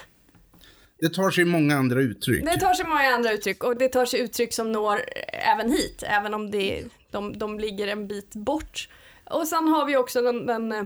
det 0.99 1.09
tar 1.09 1.31
sig 1.31 1.45
många 1.45 1.75
andra 1.75 2.01
uttryck. 2.01 2.45
Det 2.45 2.59
tar 2.59 2.73
sig 2.73 2.85
många 2.85 3.15
andra 3.15 3.31
uttryck 3.31 3.63
och 3.63 3.77
det 3.77 3.89
tar 3.89 4.05
sig 4.05 4.19
uttryck 4.19 4.53
som 4.53 4.71
når 4.71 5.01
även 5.33 5.71
hit, 5.71 6.03
även 6.07 6.33
om 6.33 6.51
det, 6.51 6.83
de, 7.11 7.37
de 7.37 7.59
ligger 7.59 7.87
en 7.87 8.07
bit 8.07 8.35
bort. 8.35 8.89
Och 9.29 9.47
sen 9.47 9.67
har 9.67 9.85
vi 9.85 9.97
också 9.97 10.21
den, 10.21 10.45
den 10.45 10.71
eh, 10.71 10.83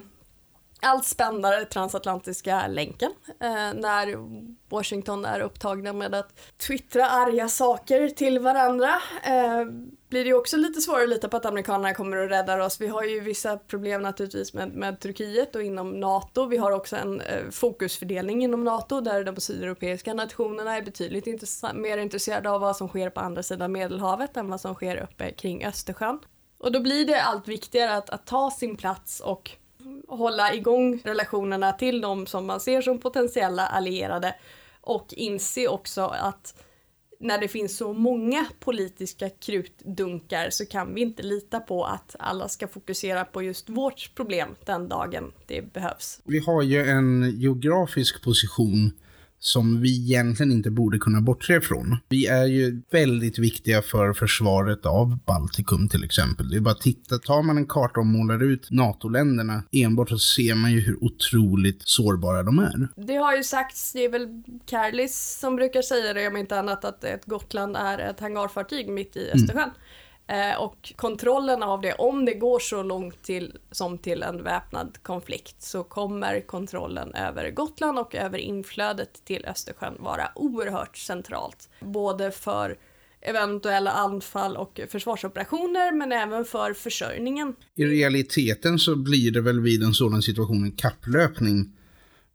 allt 0.82 1.06
spännare 1.06 1.66
transatlantiska 1.66 2.68
länken 2.68 3.12
eh, 3.40 3.74
när 3.74 4.16
Washington 4.70 5.26
är 5.26 5.40
upptagna 5.40 5.94
med 5.94 6.16
att 6.16 6.40
twittra 6.58 7.10
arga 7.10 7.50
saker 7.50 8.10
till 8.10 8.40
varandra. 8.40 8.90
Eh, 9.24 9.66
blir 10.10 10.24
det 10.24 10.28
ju 10.28 10.34
också 10.34 10.58
lite 10.58 10.82
svårare 10.82 11.04
att 11.04 11.10
lita 11.10 11.30
på 11.30 11.38
att 11.38 11.46
amerikanerna 11.46 11.94
kommer 11.94 12.18
att 12.18 12.32
rädda 12.32 12.66
oss. 12.66 12.82
Vi 12.82 12.88
har 12.88 13.04
ju 13.04 13.20
vissa 13.20 13.58
problem 13.58 14.02
naturligtvis 14.02 14.54
med, 14.54 14.70
med 14.70 15.00
Turkiet 15.00 15.56
och 15.56 15.64
inom 15.64 16.00
NATO. 16.00 16.46
Vi 16.46 16.58
har 16.58 16.72
också 16.72 16.96
en 16.96 17.22
eh, 17.22 17.50
fokusfördelning 17.52 18.44
inom 18.44 18.64
NATO 18.64 19.02
där 19.02 19.24
de 19.24 19.42
sydeuropeiska 19.42 20.14
nationerna 20.14 20.78
är 20.78 20.82
betydligt 20.82 21.28
intress 21.28 21.64
mer 21.74 21.98
intresserade 21.98 22.50
av 22.50 22.62
vad 22.62 22.78
som 22.78 22.88
sker 22.88 23.10
på 23.10 23.20
andra 23.20 23.44
sidan 23.44 23.72
Medelhavet 23.72 24.38
än 24.38 24.50
vad 24.50 24.62
som 24.62 24.76
sker 24.76 24.98
uppe 24.98 25.32
kring 25.32 25.66
Östersjön. 25.66 26.20
Och 26.60 26.72
då 26.72 26.80
blir 26.80 27.06
det 27.06 27.22
allt 27.22 27.48
viktigare 27.48 27.98
att, 27.98 28.10
att 28.10 28.26
ta 28.26 28.52
sin 28.52 28.78
plats 28.78 29.20
och 29.20 29.58
hålla 30.08 30.54
igång 30.54 31.02
relationerna 31.04 31.74
till 31.74 32.02
de 32.02 32.26
som 32.26 32.46
man 32.46 32.60
ser 32.60 32.82
som 32.82 33.00
potentiella 33.00 33.68
allierade 33.68 34.36
och 34.82 35.14
inse 35.14 35.68
också 35.68 36.02
att 36.02 36.64
när 37.20 37.38
det 37.38 37.48
finns 37.48 37.78
så 37.78 37.94
många 37.94 38.46
politiska 38.60 39.30
krutdunkar 39.30 40.50
så 40.50 40.66
kan 40.66 40.94
vi 40.94 41.02
inte 41.02 41.24
lita 41.24 41.60
på 41.60 41.86
att 41.86 42.16
alla 42.20 42.50
ska 42.50 42.68
fokusera 42.68 43.26
på 43.26 43.44
just 43.44 43.70
vårt 43.70 44.12
problem 44.16 44.50
den 44.66 44.90
dagen 44.90 45.32
det 45.48 45.74
behövs. 45.74 46.22
Vi 46.24 46.40
har 46.40 46.62
ju 46.62 46.90
en 46.90 47.32
geografisk 47.40 48.24
position 48.24 48.92
som 49.40 49.82
vi 49.82 50.04
egentligen 50.04 50.52
inte 50.52 50.72
borde 50.72 50.98
kunna 50.98 51.22
bortse 51.22 51.56
ifrån. 51.56 51.98
Vi 52.10 52.28
är 52.28 52.46
ju 52.46 52.82
väldigt 52.92 53.40
viktiga 53.40 53.82
för 53.82 54.14
försvaret 54.14 54.86
av 54.86 55.20
Baltikum 55.26 55.90
till 55.90 56.04
exempel. 56.04 56.50
Det 56.50 56.58
är 56.58 56.62
bara 56.62 56.72
att 56.72 56.82
titta, 56.82 57.18
tar 57.18 57.44
man 57.44 57.58
en 57.58 57.66
karta 57.66 58.00
och 58.00 58.06
målar 58.06 58.44
ut 58.44 58.72
NATO-länderna 58.72 59.64
enbart 59.72 60.10
så 60.10 60.20
ser 60.20 60.56
man 60.56 60.72
ju 60.72 60.80
hur 60.80 61.04
otroligt 61.04 61.82
sårbara 61.82 62.44
de 62.44 62.60
är. 62.60 62.88
Det 62.96 63.16
har 63.16 63.36
ju 63.36 63.44
sagts, 63.44 63.94
det 63.94 64.06
är 64.06 64.10
väl 64.10 64.44
Carlis 64.66 65.38
som 65.40 65.56
brukar 65.56 65.82
säga 65.82 66.14
det 66.14 66.28
om 66.28 66.38
inte 66.38 66.60
annat, 66.60 66.86
att 66.86 67.04
ett 67.04 67.26
Gotland 67.26 67.78
är 67.78 68.00
ett 68.00 68.20
hangarfartyg 68.20 68.90
mitt 68.90 69.18
i 69.18 69.32
Östersjön. 69.34 69.64
Mm. 69.64 69.76
Eh, 70.28 70.62
och 70.62 70.94
kontrollen 70.96 71.64
av 71.64 71.82
det, 71.82 71.94
om 71.94 72.26
det 72.26 72.34
går 72.34 72.60
så 72.60 72.84
långt 72.84 73.24
till, 73.24 73.58
som 73.72 73.98
till 73.98 74.24
en 74.24 74.44
väpnad 74.44 74.98
konflikt 75.02 75.62
så 75.62 75.84
kommer 75.84 76.42
kontrollen 76.42 77.14
över 77.14 77.52
Gotland 77.52 78.00
och 78.00 78.16
över 78.16 78.38
inflödet 78.38 79.26
till 79.26 79.46
Östersjön 79.46 79.96
vara 80.00 80.32
oerhört 80.36 80.98
centralt. 80.98 81.70
Både 81.80 82.32
för 82.32 82.78
eventuella 83.22 83.92
anfall 83.92 84.58
och 84.58 84.80
försvarsoperationer 84.90 85.92
men 85.92 86.12
även 86.12 86.46
för 86.46 86.74
försörjningen. 86.74 87.56
I 87.76 87.86
realiteten 87.86 88.80
så 88.80 88.96
blir 88.96 89.32
det 89.32 89.42
väl 89.42 89.60
vid 89.60 89.84
en 89.84 89.94
sådan 89.94 90.22
situation 90.22 90.64
en 90.64 90.72
kapplöpning 90.72 91.74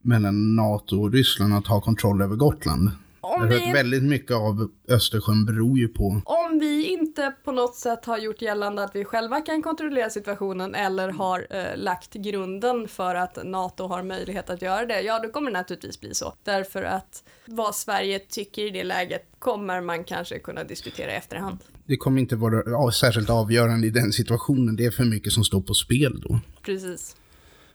mellan 0.02 0.56
NATO 0.56 1.02
och 1.02 1.12
Ryssland 1.12 1.54
att 1.54 1.66
ha 1.66 1.80
kontroll 1.80 2.22
över 2.22 2.36
Gotland. 2.36 2.90
Om 3.24 3.48
vi... 3.48 3.72
Väldigt 3.72 4.02
mycket 4.02 4.36
av 4.36 4.70
Östersjön 4.88 5.44
beror 5.44 5.78
ju 5.78 5.88
på... 5.88 6.22
Om 6.24 6.58
vi 6.58 6.86
inte 6.86 7.34
på 7.44 7.52
något 7.52 7.74
sätt 7.74 8.04
har 8.04 8.18
gjort 8.18 8.42
gällande 8.42 8.84
att 8.84 8.96
vi 8.96 9.04
själva 9.04 9.40
kan 9.40 9.62
kontrollera 9.62 10.10
situationen 10.10 10.74
eller 10.74 11.08
har 11.08 11.46
eh, 11.50 11.76
lagt 11.76 12.14
grunden 12.14 12.88
för 12.88 13.14
att 13.14 13.38
NATO 13.44 13.86
har 13.86 14.02
möjlighet 14.02 14.50
att 14.50 14.62
göra 14.62 14.86
det, 14.86 15.00
ja 15.00 15.20
då 15.22 15.28
kommer 15.28 15.50
det 15.50 15.58
naturligtvis 15.58 16.00
bli 16.00 16.14
så. 16.14 16.34
Därför 16.42 16.82
att 16.82 17.22
vad 17.46 17.74
Sverige 17.74 18.18
tycker 18.18 18.62
i 18.62 18.70
det 18.70 18.84
läget 18.84 19.22
kommer 19.38 19.80
man 19.80 20.04
kanske 20.04 20.38
kunna 20.38 20.64
diskutera 20.64 21.12
i 21.12 21.14
efterhand. 21.14 21.58
Det 21.86 21.96
kommer 21.96 22.20
inte 22.20 22.36
vara 22.36 22.92
särskilt 22.92 23.30
avgörande 23.30 23.86
i 23.86 23.90
den 23.90 24.12
situationen, 24.12 24.76
det 24.76 24.84
är 24.84 24.90
för 24.90 25.04
mycket 25.04 25.32
som 25.32 25.44
står 25.44 25.60
på 25.60 25.74
spel 25.74 26.20
då. 26.20 26.40
Precis 26.62 27.16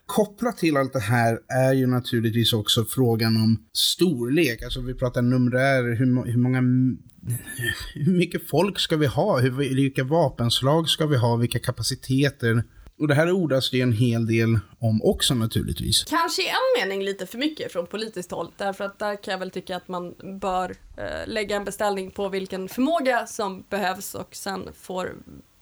kopplat 0.07 0.57
till 0.57 0.77
allt 0.77 0.93
det 0.93 0.99
här 0.99 1.39
är 1.47 1.73
ju 1.73 1.87
naturligtvis 1.87 2.53
också 2.53 2.85
frågan 2.85 3.35
om 3.35 3.57
storlek. 3.73 4.63
Alltså 4.63 4.81
vi 4.81 4.93
pratar 4.93 5.21
numrär, 5.21 5.83
hur, 5.95 6.31
hur 6.31 6.37
många 6.37 6.61
hur 7.95 8.17
mycket 8.17 8.49
folk 8.49 8.79
ska 8.79 8.97
vi 8.97 9.05
ha? 9.05 9.39
Hur, 9.39 9.51
vilka 9.51 10.03
vapenslag 10.03 10.89
ska 10.89 11.05
vi 11.05 11.17
ha? 11.17 11.35
Vilka 11.35 11.59
kapaciteter? 11.59 12.63
Och 12.99 13.07
det 13.07 13.15
här 13.15 13.31
ordas 13.31 13.69
det 13.71 13.81
en 13.81 13.91
hel 13.91 14.25
del 14.25 14.59
om 14.79 15.01
också 15.03 15.33
naturligtvis. 15.33 16.03
Kanske 16.03 16.41
i 16.41 16.47
en 16.47 16.81
mening 16.81 17.05
lite 17.05 17.25
för 17.25 17.37
mycket 17.37 17.71
från 17.71 17.87
politiskt 17.87 18.31
håll. 18.31 18.51
Därför 18.57 18.83
att 18.83 18.99
där 18.99 19.23
kan 19.23 19.31
jag 19.31 19.39
väl 19.39 19.51
tycka 19.51 19.75
att 19.75 19.87
man 19.87 20.15
bör 20.41 20.75
eh, 20.97 21.27
lägga 21.27 21.55
en 21.55 21.65
beställning 21.65 22.11
på 22.11 22.29
vilken 22.29 22.69
förmåga 22.69 23.27
som 23.27 23.65
behövs 23.69 24.15
och 24.15 24.35
sen 24.35 24.69
får 24.73 25.15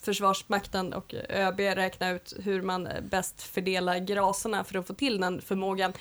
Försvarsmakten 0.06 0.94
och 0.94 1.16
ÖB 1.30 1.60
räkna 1.60 2.12
ut 2.12 2.34
hur 2.44 2.62
man 2.62 2.90
bäst 3.02 3.42
fördelar 3.42 3.98
graserna 3.98 4.64
för 4.64 4.80
att 4.80 4.88
få 4.88 4.94
till 4.94 5.22
den 5.22 5.42
förmågan. 5.42 5.94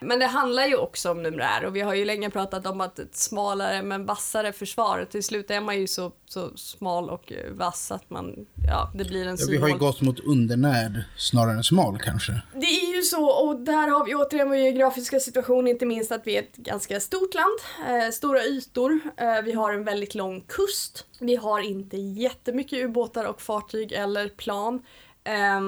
Men 0.00 0.18
det 0.18 0.26
handlar 0.26 0.66
ju 0.66 0.76
också 0.76 1.10
om 1.10 1.22
numerär 1.22 1.64
och 1.64 1.76
vi 1.76 1.80
har 1.80 1.94
ju 1.94 2.04
länge 2.04 2.30
pratat 2.30 2.66
om 2.66 2.80
att 2.80 2.98
ett 2.98 3.16
smalare 3.16 3.82
men 3.82 4.06
vassare 4.06 4.52
försvar, 4.52 5.06
till 5.10 5.24
slut 5.24 5.50
är 5.50 5.60
man 5.60 5.80
ju 5.80 5.86
så, 5.86 6.12
så 6.32 6.56
smal 6.56 7.10
och 7.10 7.32
vass 7.50 7.90
att 7.90 8.10
man, 8.10 8.46
ja, 8.66 8.90
det 8.94 9.04
blir 9.04 9.26
en 9.26 9.36
ja, 9.40 9.46
Vi 9.48 9.56
har 9.56 9.68
ju 9.68 9.78
gått 9.78 10.00
mot 10.00 10.20
undernärd 10.20 11.02
snarare 11.16 11.56
än 11.56 11.64
smal 11.64 11.98
kanske. 11.98 12.42
Det 12.52 12.66
är 12.66 12.96
ju 12.96 13.02
så 13.02 13.30
och 13.30 13.60
där 13.60 13.88
har 13.88 14.04
vi 14.04 14.14
återigen 14.14 14.48
vår 14.48 14.56
geografiska 14.56 15.20
situation, 15.20 15.66
inte 15.66 15.86
minst 15.86 16.12
att 16.12 16.26
vi 16.26 16.36
är 16.36 16.42
ett 16.42 16.56
ganska 16.56 17.00
stort 17.00 17.34
land, 17.34 17.88
eh, 17.88 18.10
stora 18.10 18.44
ytor, 18.44 19.00
eh, 19.16 19.42
vi 19.44 19.52
har 19.52 19.72
en 19.72 19.84
väldigt 19.84 20.14
lång 20.14 20.40
kust, 20.40 21.06
vi 21.20 21.36
har 21.36 21.60
inte 21.60 21.96
jättemycket 21.96 22.84
ubåtar 22.84 23.24
och 23.24 23.42
fartyg 23.42 23.92
eller 23.92 24.28
plan. 24.28 24.82
Eh, 25.24 25.60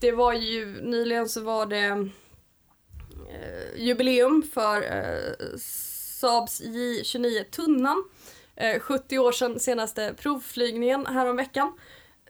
det 0.00 0.12
var 0.12 0.32
ju, 0.32 0.82
nyligen 0.82 1.28
så 1.28 1.40
var 1.40 1.66
det 1.66 2.10
eh, 3.30 3.76
jubileum 3.76 4.42
för 4.54 4.82
eh, 4.82 5.58
Saabs 6.20 6.62
J29 6.62 7.44
Tunnan. 7.50 8.04
Eh, 8.56 8.80
70 8.80 9.18
år 9.18 9.32
sedan 9.32 9.60
senaste 9.60 10.14
provflygningen 10.18 11.06
häromveckan. 11.06 11.72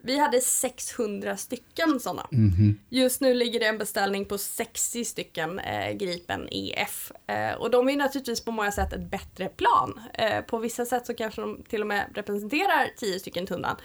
Vi 0.02 0.18
hade 0.18 0.40
600 0.40 1.36
stycken 1.36 2.00
sådana. 2.00 2.28
Mm 2.32 2.50
-hmm. 2.50 2.74
Just 2.88 3.20
nu 3.20 3.34
ligger 3.34 3.60
det 3.60 3.66
en 3.66 3.78
beställning 3.78 4.24
på 4.24 4.38
60 4.38 5.04
stycken 5.04 5.58
eh, 5.58 5.92
Gripen 5.92 6.48
EF. 6.50 7.12
Eh, 7.26 7.54
och 7.54 7.70
de 7.70 7.88
är 7.88 7.96
naturligtvis 7.96 8.44
på 8.44 8.50
många 8.50 8.72
sätt 8.72 8.92
ett 8.92 9.10
bättre 9.10 9.48
plan. 9.48 10.00
Eh, 10.14 10.40
på 10.40 10.58
vissa 10.58 10.84
sätt 10.84 11.06
så 11.06 11.14
kanske 11.14 11.40
de 11.40 11.62
till 11.68 11.80
och 11.80 11.86
med 11.86 12.10
representerar 12.14 12.90
10 12.96 13.18
stycken 13.18 13.46
Tunnan. 13.46 13.76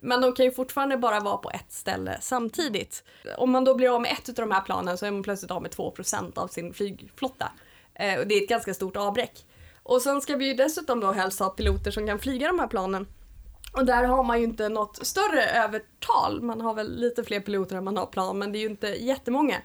Men 0.00 0.20
de 0.20 0.32
kan 0.32 0.46
ju 0.46 0.52
fortfarande 0.52 0.96
bara 0.96 1.20
vara 1.20 1.36
på 1.36 1.50
ett 1.50 1.72
ställe 1.72 2.18
samtidigt. 2.20 3.04
Om 3.36 3.50
man 3.50 3.64
då 3.64 3.74
blir 3.74 3.94
av 3.94 4.00
med 4.00 4.12
ett 4.12 4.28
av 4.28 4.34
de 4.34 4.50
här 4.50 4.60
planen 4.60 4.98
så 4.98 5.06
är 5.06 5.10
man 5.10 5.22
plötsligt 5.22 5.50
av 5.50 5.62
med 5.62 5.70
2% 5.70 6.38
av 6.38 6.48
sin 6.48 6.74
flygflotta. 6.74 7.52
Eh, 7.94 8.18
och 8.18 8.26
det 8.26 8.34
är 8.34 8.42
ett 8.42 8.48
ganska 8.48 8.74
stort 8.74 8.96
avbräck. 8.96 9.46
Och 9.82 10.02
sen 10.02 10.20
ska 10.20 10.36
vi 10.36 10.48
ju 10.48 10.54
dessutom 10.54 11.00
då 11.00 11.12
helst 11.12 11.40
ha 11.40 11.50
piloter 11.50 11.90
som 11.90 12.06
kan 12.06 12.18
flyga 12.18 12.46
de 12.46 12.58
här 12.58 12.66
planen. 12.66 13.06
Och 13.72 13.86
där 13.86 14.04
har 14.04 14.24
man 14.24 14.38
ju 14.38 14.44
inte 14.44 14.68
något 14.68 15.06
större 15.06 15.44
övertal. 15.44 16.42
Man 16.42 16.60
har 16.60 16.74
väl 16.74 17.00
lite 17.00 17.24
fler 17.24 17.40
piloter 17.40 17.76
än 17.76 17.84
man 17.84 17.96
har 17.96 18.06
plan, 18.06 18.38
men 18.38 18.52
det 18.52 18.58
är 18.58 18.60
ju 18.60 18.70
inte 18.70 18.86
jättemånga. 18.86 19.56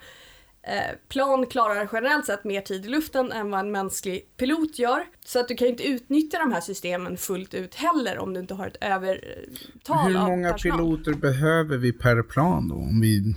Eh, 0.68 0.96
plan 1.08 1.46
klarar 1.46 1.88
generellt 1.92 2.26
sett 2.26 2.44
mer 2.44 2.60
tid 2.60 2.86
i 2.86 2.88
luften 2.88 3.32
än 3.32 3.50
vad 3.50 3.60
en 3.60 3.72
mänsklig 3.72 4.36
pilot 4.36 4.78
gör. 4.78 5.04
Så 5.24 5.40
att 5.40 5.48
du 5.48 5.54
kan 5.54 5.66
ju 5.66 5.70
inte 5.70 5.88
utnyttja 5.88 6.38
de 6.38 6.52
här 6.52 6.60
systemen 6.60 7.16
fullt 7.16 7.54
ut 7.54 7.74
heller 7.74 8.18
om 8.18 8.34
du 8.34 8.40
inte 8.40 8.54
har 8.54 8.66
ett 8.66 8.76
övertal 8.80 10.12
Hur 10.12 10.18
många 10.18 10.52
piloter 10.52 11.12
behöver 11.12 11.76
vi 11.76 11.92
per 11.92 12.22
plan 12.22 12.68
då? 12.68 12.74
Om 12.74 13.00
vi, 13.00 13.34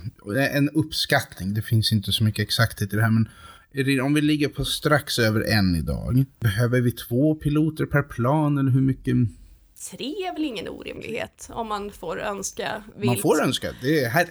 en 0.52 0.70
uppskattning, 0.70 1.54
det 1.54 1.62
finns 1.62 1.92
inte 1.92 2.12
så 2.12 2.24
mycket 2.24 2.42
exakthet 2.42 2.92
i 2.92 2.96
det 2.96 3.02
här, 3.02 3.10
men 3.10 3.28
om 4.02 4.14
vi 4.14 4.20
ligger 4.20 4.48
på 4.48 4.64
strax 4.64 5.18
över 5.18 5.40
en 5.40 5.76
idag, 5.76 6.24
behöver 6.40 6.80
vi 6.80 6.92
två 6.92 7.34
piloter 7.34 7.86
per 7.86 8.02
plan 8.02 8.58
eller 8.58 8.70
hur 8.70 8.80
mycket? 8.80 9.16
Tre 9.90 10.06
är 10.06 10.32
väl 10.32 10.44
ingen 10.44 10.68
orimlighet 10.68 11.48
om 11.52 11.68
man 11.68 11.90
får 11.90 12.20
önska 12.20 12.82
vilt. 12.96 13.06
Man 13.06 13.16
får 13.16 13.42
önska. 13.42 13.72
Det 13.82 14.04
är 14.04 14.08
här, 14.08 14.28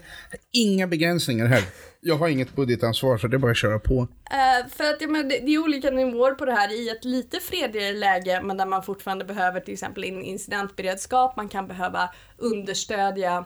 inga 0.51 0.87
begränsningar 0.87 1.45
här. 1.45 1.63
Jag 2.01 2.15
har 2.15 2.27
inget 2.27 2.55
budgetansvar 2.55 3.17
så 3.17 3.27
det 3.27 3.35
är 3.35 3.39
bara 3.39 3.51
att 3.51 3.57
köra 3.57 3.79
på. 3.79 4.01
Uh, 4.01 4.69
för 4.69 4.83
att 4.83 5.01
ja, 5.01 5.07
men 5.07 5.29
det, 5.29 5.39
det, 5.45 5.51
är 5.51 5.63
olika 5.63 5.91
nivåer 5.91 6.31
på 6.31 6.45
det 6.45 6.51
här 6.51 6.73
i 6.73 6.89
ett 6.89 7.05
lite 7.05 7.39
fredligare 7.39 7.93
läge 7.93 8.41
men 8.43 8.57
där 8.57 8.65
man 8.65 8.83
fortfarande 8.83 9.25
behöver 9.25 9.59
till 9.59 9.73
exempel 9.73 10.03
in 10.03 10.23
incidentberedskap, 10.23 11.35
man 11.37 11.49
kan 11.49 11.67
behöva 11.67 12.09
understödja 12.37 13.39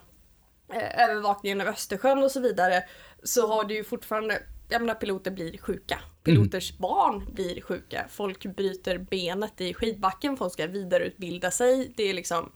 uh, 0.73 1.03
övervakningen 1.03 1.61
av 1.61 1.67
Östersjön 1.67 2.23
och 2.23 2.31
så 2.31 2.39
vidare. 2.39 2.83
Så 3.23 3.47
har 3.47 3.63
du 3.63 3.75
ju 3.75 3.83
fortfarande 3.83 4.39
jag 4.73 4.81
menar 4.81 4.95
piloter 4.95 5.31
blir 5.31 5.57
sjuka. 5.57 5.99
Piloters 6.23 6.71
mm. 6.71 6.81
barn 6.81 7.33
blir 7.33 7.61
sjuka. 7.61 8.05
Folk 8.09 8.55
bryter 8.55 8.97
benet 8.97 9.61
i 9.61 9.73
skidbacken, 9.73 10.37
folk 10.37 10.53
ska 10.53 10.67
vidareutbilda 10.67 11.51
sig. 11.51 11.93
Det 11.97 12.03
är 12.03 12.13
liksom 12.13 12.51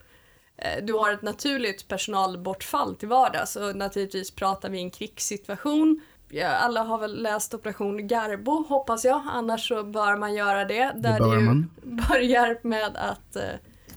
eh, 0.58 0.84
du 0.86 0.94
har 0.94 1.14
ett 1.14 1.22
naturligt 1.22 1.88
personalbortfall 1.88 2.96
till 2.96 3.08
vardags 3.08 3.56
och 3.56 3.76
naturligtvis 3.76 4.32
pratar 4.32 4.70
vi 4.70 4.80
en 4.80 4.92
krigssituation. 4.92 6.02
Alla 6.44 6.84
har 6.84 6.98
väl 6.98 7.22
läst 7.22 7.54
Operation 7.54 8.08
Garbo 8.08 8.66
hoppas 8.70 9.06
jag, 9.06 9.22
annars 9.26 9.68
så 9.68 9.84
bör 9.84 10.18
man 10.18 10.34
göra 10.34 10.66
det. 10.66 10.92
Där 10.96 11.20
det, 11.20 11.40
man. 11.40 11.72
börjar 12.10 12.60
med 12.62 12.96
att 12.96 13.36
eh, 13.36 13.44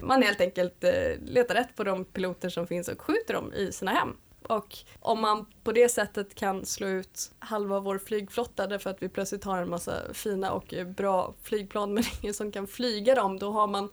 man 0.01 0.23
helt 0.23 0.41
enkelt 0.41 0.85
eh, 0.85 0.93
letar 1.25 1.55
rätt 1.55 1.77
på 1.77 1.85
de 1.85 2.05
piloter 2.05 2.49
som 2.49 2.67
finns 2.67 2.89
och 2.89 3.01
skjuter 3.01 3.35
dem 3.35 3.53
i 3.53 3.73
sina 3.73 3.91
hem. 3.91 4.17
Och 4.51 4.79
om 5.01 5.21
man 5.21 5.47
på 5.65 5.73
det 5.73 5.89
sättet 5.89 6.35
kan 6.35 6.65
slå 6.67 6.89
ut 6.89 7.33
halva 7.39 7.81
vår 7.81 7.99
flygflotta 7.99 8.67
därför 8.67 8.91
att 8.91 9.03
vi 9.03 9.09
plötsligt 9.09 9.45
har 9.45 9.63
en 9.63 9.71
massa 9.71 9.95
fina 10.13 10.53
och 10.53 10.75
bra 10.97 11.35
flygplan 11.43 11.95
men 11.95 12.05
ingen 12.23 12.35
som 12.35 12.53
kan 12.53 12.67
flyga 12.67 13.15
dem, 13.15 13.39
då 13.39 13.53
har 13.53 13.67
man 13.67 13.89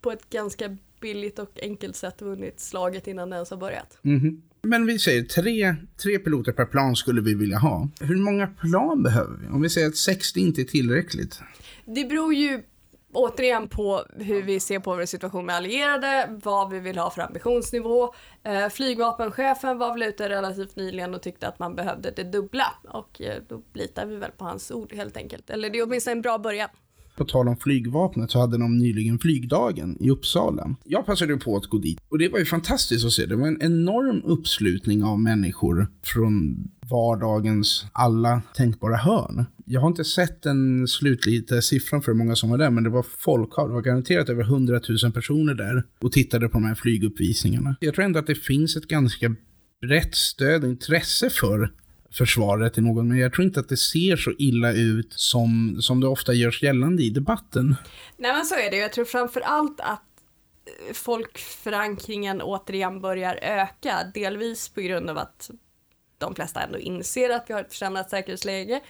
på 0.00 0.12
ett 0.12 0.30
ganska 0.30 0.76
billigt 1.00 1.38
och 1.38 1.58
enkelt 1.62 1.96
sätt 1.96 2.22
vunnit 2.22 2.60
slaget 2.60 3.06
innan 3.06 3.30
det 3.30 3.36
ens 3.36 3.50
har 3.50 3.56
börjat. 3.56 3.98
Mm. 4.04 4.42
Men 4.62 4.86
vi 4.86 4.98
säger 4.98 5.22
tre, 5.22 5.76
tre 6.02 6.18
piloter 6.18 6.52
per 6.52 6.64
plan 6.64 6.96
skulle 6.96 7.20
vi 7.20 7.34
vilja 7.34 7.58
ha. 7.58 7.88
Hur 8.00 8.16
många 8.16 8.46
plan 8.46 9.02
behöver 9.02 9.36
vi? 9.36 9.46
Om 9.48 9.62
vi 9.62 9.70
säger 9.70 9.88
att 9.88 9.96
60 9.96 10.40
inte 10.40 10.60
är 10.60 10.64
tillräckligt? 10.64 11.40
Det 11.84 12.04
beror 12.04 12.34
ju 12.34 12.62
återigen 13.12 13.68
på 13.68 14.04
hur 14.16 14.42
vi 14.42 14.60
ser 14.60 14.78
på 14.78 14.94
vår 14.96 15.04
situation 15.04 15.46
med 15.46 15.56
allierade, 15.56 16.38
vad 16.44 16.70
vi 16.70 16.80
vill 16.80 16.98
ha 16.98 17.10
för 17.10 17.22
ambitionsnivå. 17.22 18.14
Eh, 18.42 18.68
flygvapenchefen 18.68 19.78
var 19.78 19.92
väl 19.92 20.02
ute 20.02 20.28
relativt 20.28 20.76
nyligen 20.76 21.14
och 21.14 21.22
tyckte 21.22 21.48
att 21.48 21.58
man 21.58 21.74
behövde 21.74 22.10
det 22.10 22.24
dubbla 22.24 22.66
och 22.88 23.20
eh, 23.22 23.42
då 23.48 23.62
litar 23.72 24.06
vi 24.06 24.16
väl 24.16 24.30
på 24.30 24.44
hans 24.44 24.70
ord 24.70 24.92
helt 24.92 25.16
enkelt. 25.16 25.50
Eller 25.50 25.70
det 25.70 25.78
är 25.78 25.86
åtminstone 25.86 26.12
en 26.12 26.22
bra 26.22 26.38
början. 26.38 26.68
På 27.16 27.24
tal 27.24 27.48
om 27.48 27.56
flygvapnet 27.56 28.30
så 28.30 28.38
hade 28.38 28.58
de 28.58 28.78
nyligen 28.78 29.18
flygdagen 29.18 29.96
i 30.00 30.10
Uppsala. 30.10 30.74
Jag 30.84 31.06
passade 31.06 31.36
på 31.36 31.56
att 31.56 31.66
gå 31.66 31.78
dit 31.78 31.98
och 32.08 32.18
det 32.18 32.28
var 32.28 32.38
ju 32.38 32.44
fantastiskt 32.44 33.06
att 33.06 33.12
se. 33.12 33.26
Det 33.26 33.36
var 33.36 33.46
en 33.46 33.62
enorm 33.62 34.22
uppslutning 34.24 35.04
av 35.04 35.20
människor 35.20 35.86
från 36.02 36.68
vardagens 36.90 37.86
alla 37.92 38.42
tänkbara 38.54 38.96
hörn. 38.96 39.44
Jag 39.64 39.80
har 39.80 39.88
inte 39.88 40.04
sett 40.04 40.42
den 40.42 40.88
slutliga 40.88 41.62
siffran 41.62 42.02
för 42.02 42.12
hur 42.12 42.18
många 42.18 42.36
som 42.36 42.50
var 42.50 42.58
där, 42.58 42.70
men 42.70 42.84
det 42.84 42.90
var 42.90 43.06
folkhav. 43.18 43.68
Det 43.68 43.74
var 43.74 43.82
garanterat 43.82 44.28
över 44.28 44.42
100 44.42 44.80
000 45.02 45.12
personer 45.12 45.54
där 45.54 45.84
och 46.00 46.12
tittade 46.12 46.48
på 46.48 46.52
de 46.52 46.64
här 46.64 46.74
flyguppvisningarna. 46.74 47.76
Jag 47.80 47.94
tror 47.94 48.04
ändå 48.04 48.18
att 48.18 48.26
det 48.26 48.34
finns 48.34 48.76
ett 48.76 48.88
ganska 48.88 49.34
brett 49.80 50.14
stöd 50.14 50.64
och 50.64 50.70
intresse 50.70 51.30
för 51.30 51.72
försvaret 52.12 52.78
i 52.78 52.80
någon, 52.80 53.08
men 53.08 53.18
jag 53.18 53.32
tror 53.32 53.46
inte 53.46 53.60
att 53.60 53.68
det 53.68 53.76
ser 53.76 54.16
så 54.16 54.32
illa 54.38 54.72
ut 54.72 55.12
som, 55.12 55.76
som 55.80 56.00
det 56.00 56.06
ofta 56.06 56.32
görs 56.34 56.62
gällande 56.62 57.02
i 57.02 57.10
debatten. 57.10 57.76
Nej 58.16 58.32
men 58.32 58.44
så 58.44 58.54
är 58.54 58.70
det, 58.70 58.76
jag 58.76 58.92
tror 58.92 59.04
framför 59.04 59.40
allt 59.40 59.80
att 59.80 60.04
eh, 60.88 60.94
folkförankringen 60.94 62.42
återigen 62.42 63.00
börjar 63.00 63.38
öka, 63.42 63.96
delvis 64.14 64.68
på 64.68 64.80
grund 64.80 65.10
av 65.10 65.18
att 65.18 65.50
de 66.20 66.34
flesta 66.34 66.60
ändå 66.60 66.78
inser 66.78 67.30
att 67.30 67.50
vi 67.50 67.54
har 67.54 67.60
ett 67.60 67.72
försämrat 67.72 68.10
säkerhetsläge. 68.10 68.80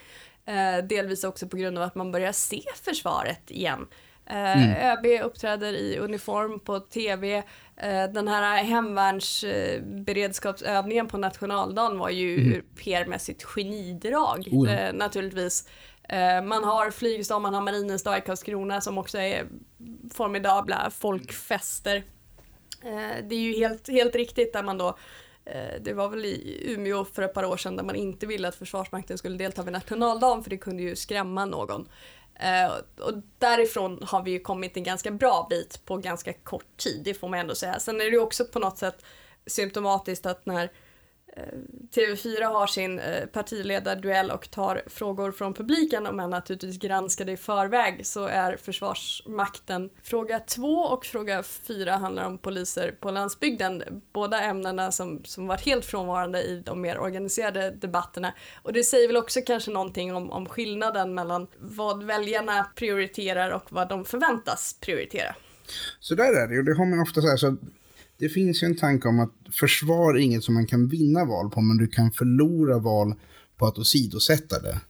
Eh, 0.47 0.79
delvis 0.85 1.25
också 1.25 1.49
på 1.49 1.57
grund 1.57 1.79
av 1.79 1.85
att 1.85 1.95
man 1.95 2.13
börjar 2.13 2.33
se 2.33 2.63
försvaret 2.83 3.51
igen. 3.51 3.87
Eh, 4.27 4.63
mm. 4.63 4.77
ÖB 4.77 5.07
uppträder 5.25 5.73
i 5.73 5.99
uniform 5.99 6.61
på 6.61 6.81
tv. 6.81 7.37
Eh, 7.77 8.05
den 8.05 8.29
här 8.29 8.63
hemvärnsberedskapsövningen 8.63 11.09
på 11.09 11.19
nationaldagen 11.19 11.99
var 11.99 12.11
ju 12.11 12.41
mm. 12.41 12.63
PR-mässigt 12.77 13.45
genidrag 13.45 14.49
oh 14.53 14.73
ja. 14.73 14.93
naturligtvis. 14.93 15.69
Man 16.45 16.65
har 16.65 16.91
Flygstad, 16.91 17.39
man 17.39 17.55
har 17.55 17.63
Marinens 17.63 18.03
dag 18.03 18.19
i 18.19 18.21
Karlskrona 18.21 18.81
som 18.81 18.99
också 18.99 19.19
är 19.19 19.47
formidabla 20.13 20.91
folkfester. 20.91 22.05
Det 23.23 23.35
är 23.35 23.41
ju 23.41 23.59
helt, 23.59 23.89
helt 23.89 24.15
riktigt 24.15 24.53
där 24.53 24.63
man 24.63 24.79
då 24.79 24.89
Eh, 24.89 24.95
Eh, 25.55 25.81
det 25.81 25.93
var 25.93 26.09
väl 26.09 26.25
i 26.25 26.61
Umeå 26.65 27.05
för 27.05 27.23
ett 27.23 27.35
par 27.35 27.45
år 27.45 27.57
sedan 27.57 27.77
där 27.77 27.85
man 27.85 27.97
inte 27.97 28.27
ville 28.27 28.49
att 28.49 28.55
Försvarsmakten 28.55 29.19
skulle 29.19 29.37
delta 29.37 29.63
vid 29.63 29.73
nationaldagen 29.73 30.43
för 30.43 30.51
det 30.51 30.57
kunde 30.57 30.83
ju 30.83 30.97
skrämma 30.97 31.45
någon. 31.45 31.89
Eh, 32.35 32.73
och 33.01 33.13
därifrån 33.39 33.99
har 34.03 34.23
vi 34.23 34.31
ju 34.31 34.41
kommit 34.41 34.77
en 34.77 34.83
ganska 34.83 35.11
bra 35.11 35.47
bit 35.51 35.85
på 35.85 35.97
ganska 35.97 36.33
kort 36.33 36.77
tid, 36.77 37.03
det 37.05 37.15
får 37.15 37.29
man 37.29 37.41
ändå 37.41 37.55
säga. 37.55 37.79
Sen 37.79 38.01
är 38.01 38.05
det 38.05 38.11
ju 38.11 38.21
också 38.21 38.45
på 38.45 38.59
något 38.59 38.79
sätt 38.79 39.05
symptomatiskt 39.47 40.27
att 40.27 40.47
när 40.47 40.73
Eh, 41.37 41.43
TV4 41.95 42.45
har 42.45 42.67
sin 42.67 42.99
eh, 42.99 43.27
partiledarduell 43.27 44.31
och 44.31 44.51
tar 44.51 44.83
frågor 44.87 45.33
från 45.33 45.55
publiken 45.55 46.07
och 46.07 46.15
man 46.15 46.31
naturligtvis 46.31 46.79
granskade 46.79 47.33
i 47.33 47.37
förväg 47.37 48.07
så 48.07 48.27
är 48.27 48.57
Försvarsmakten 48.57 49.91
fråga 50.03 50.39
två 50.39 50.77
och 50.77 51.07
fråga 51.07 51.43
fyra 51.43 51.97
handlar 51.97 52.27
om 52.27 52.39
poliser 52.39 52.95
på 53.01 53.11
landsbygden. 53.11 54.03
Båda 54.13 54.41
ämnena 54.41 54.93
som, 54.93 55.25
som 55.25 55.47
varit 55.47 55.67
helt 55.67 55.85
frånvarande 55.85 56.43
i 56.43 56.63
de 56.67 56.81
mer 56.81 56.99
organiserade 56.99 57.71
debatterna. 57.71 58.35
Och 58.63 58.73
det 58.73 58.85
säger 58.85 59.07
väl 59.07 59.17
också 59.17 59.41
kanske 59.47 59.71
någonting 59.71 60.15
om, 60.15 60.31
om 60.31 60.47
skillnaden 60.47 61.15
mellan 61.15 61.47
vad 61.59 62.05
väljarna 62.05 62.67
prioriterar 62.75 63.51
och 63.51 63.73
vad 63.73 63.89
de 63.89 64.05
förväntas 64.05 64.77
prioritera. 64.81 65.35
Så 66.01 66.15
där 66.15 66.43
är 66.43 66.49
det 66.49 66.55
ju, 66.55 66.63
det 66.63 66.75
har 66.75 66.87
man 66.87 67.01
ofta 67.01 67.21
så 67.21 67.29
här, 67.29 67.37
så 67.37 67.57
det 68.21 68.29
finns 68.29 68.63
ju 68.63 68.67
en 68.67 68.77
tanke 68.77 69.09
om 69.09 69.21
att 69.21 69.35
försvar 69.51 70.15
är 70.15 70.19
inget 70.19 70.45
som 70.45 70.55
man 70.55 70.67
kan 70.67 70.89
vinna 70.89 71.25
val 71.25 71.51
på, 71.51 71.61
men 71.61 71.77
du 71.77 71.87
kan 71.87 72.13
förlora 72.13 72.79
val 72.79 73.15
på 73.59 73.67
att 73.67 73.79
åsidosätta 73.79 74.61
det. 74.61 74.81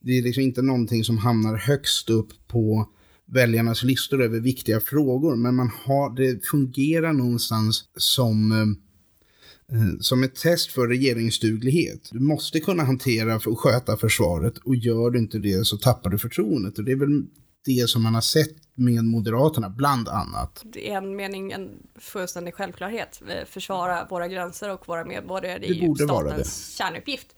Det 0.00 0.18
är 0.18 0.22
liksom 0.22 0.42
inte 0.42 0.62
någonting 0.62 1.04
som 1.04 1.18
hamnar 1.18 1.56
högst 1.56 2.10
upp 2.10 2.28
på 2.48 2.88
väljarnas 3.26 3.82
listor 3.82 4.22
över 4.22 4.40
viktiga 4.40 4.80
frågor, 4.80 5.36
men 5.36 5.54
man 5.54 5.70
har, 5.84 6.16
det 6.16 6.46
fungerar 6.46 7.12
någonstans 7.12 7.84
som, 7.96 8.52
eh, 8.52 9.78
eh 9.78 9.98
som 10.00 10.22
ett 10.22 10.34
test 10.34 10.72
för 10.72 10.88
regeringsduglighet. 10.88 12.08
Du 12.12 12.20
måste 12.20 12.60
kunna 12.60 12.84
hantera 12.84 13.36
och 13.36 13.60
sköta 13.60 13.96
försvaret 13.96 14.58
och 14.58 14.76
gör 14.76 15.10
du 15.10 15.18
inte 15.18 15.38
det 15.38 15.66
så 15.66 15.76
tappar 15.76 16.10
du 16.10 16.18
förtroendet. 16.18 16.78
Och 16.78 16.84
det 16.84 16.92
är 16.92 16.96
väl 16.96 17.24
det 17.64 17.88
som 17.88 18.02
man 18.02 18.14
har 18.14 18.20
sett 18.20 18.56
med 18.74 19.04
Moderaterna, 19.04 19.70
bland 19.70 20.08
annat. 20.08 20.62
Det 20.64 20.90
är 20.90 20.96
en 20.96 21.16
mening 21.16 21.52
en 21.52 21.70
fullständig 21.94 22.54
självklarhet. 22.54 23.22
Försvara 23.46 24.06
våra 24.10 24.28
gränser 24.28 24.70
och 24.70 24.88
våra 24.88 25.04
medborgare, 25.04 25.58
det 25.58 25.66
är 25.66 25.74
ju 25.74 25.94
statens 25.94 26.76
kärnuppgift. 26.76 27.34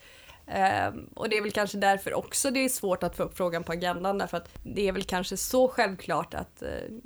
Uh, 0.49 1.01
och 1.15 1.29
det 1.29 1.37
är 1.37 1.43
väl 1.43 1.53
kanske 1.53 1.79
därför 1.79 2.15
också 2.15 2.51
det 2.51 2.65
är 2.65 2.69
svårt 2.69 3.03
att 3.03 3.17
få 3.17 3.23
upp 3.23 3.37
frågan 3.37 3.65
på 3.65 3.73
agendan, 3.73 4.19
därför 4.19 4.37
att 4.37 4.49
det 4.65 4.89
är 4.89 4.93
väl 4.93 5.05
kanske 5.05 5.37
så 5.37 5.69
självklart 5.69 6.35
att 6.35 6.63
uh, 6.63 6.97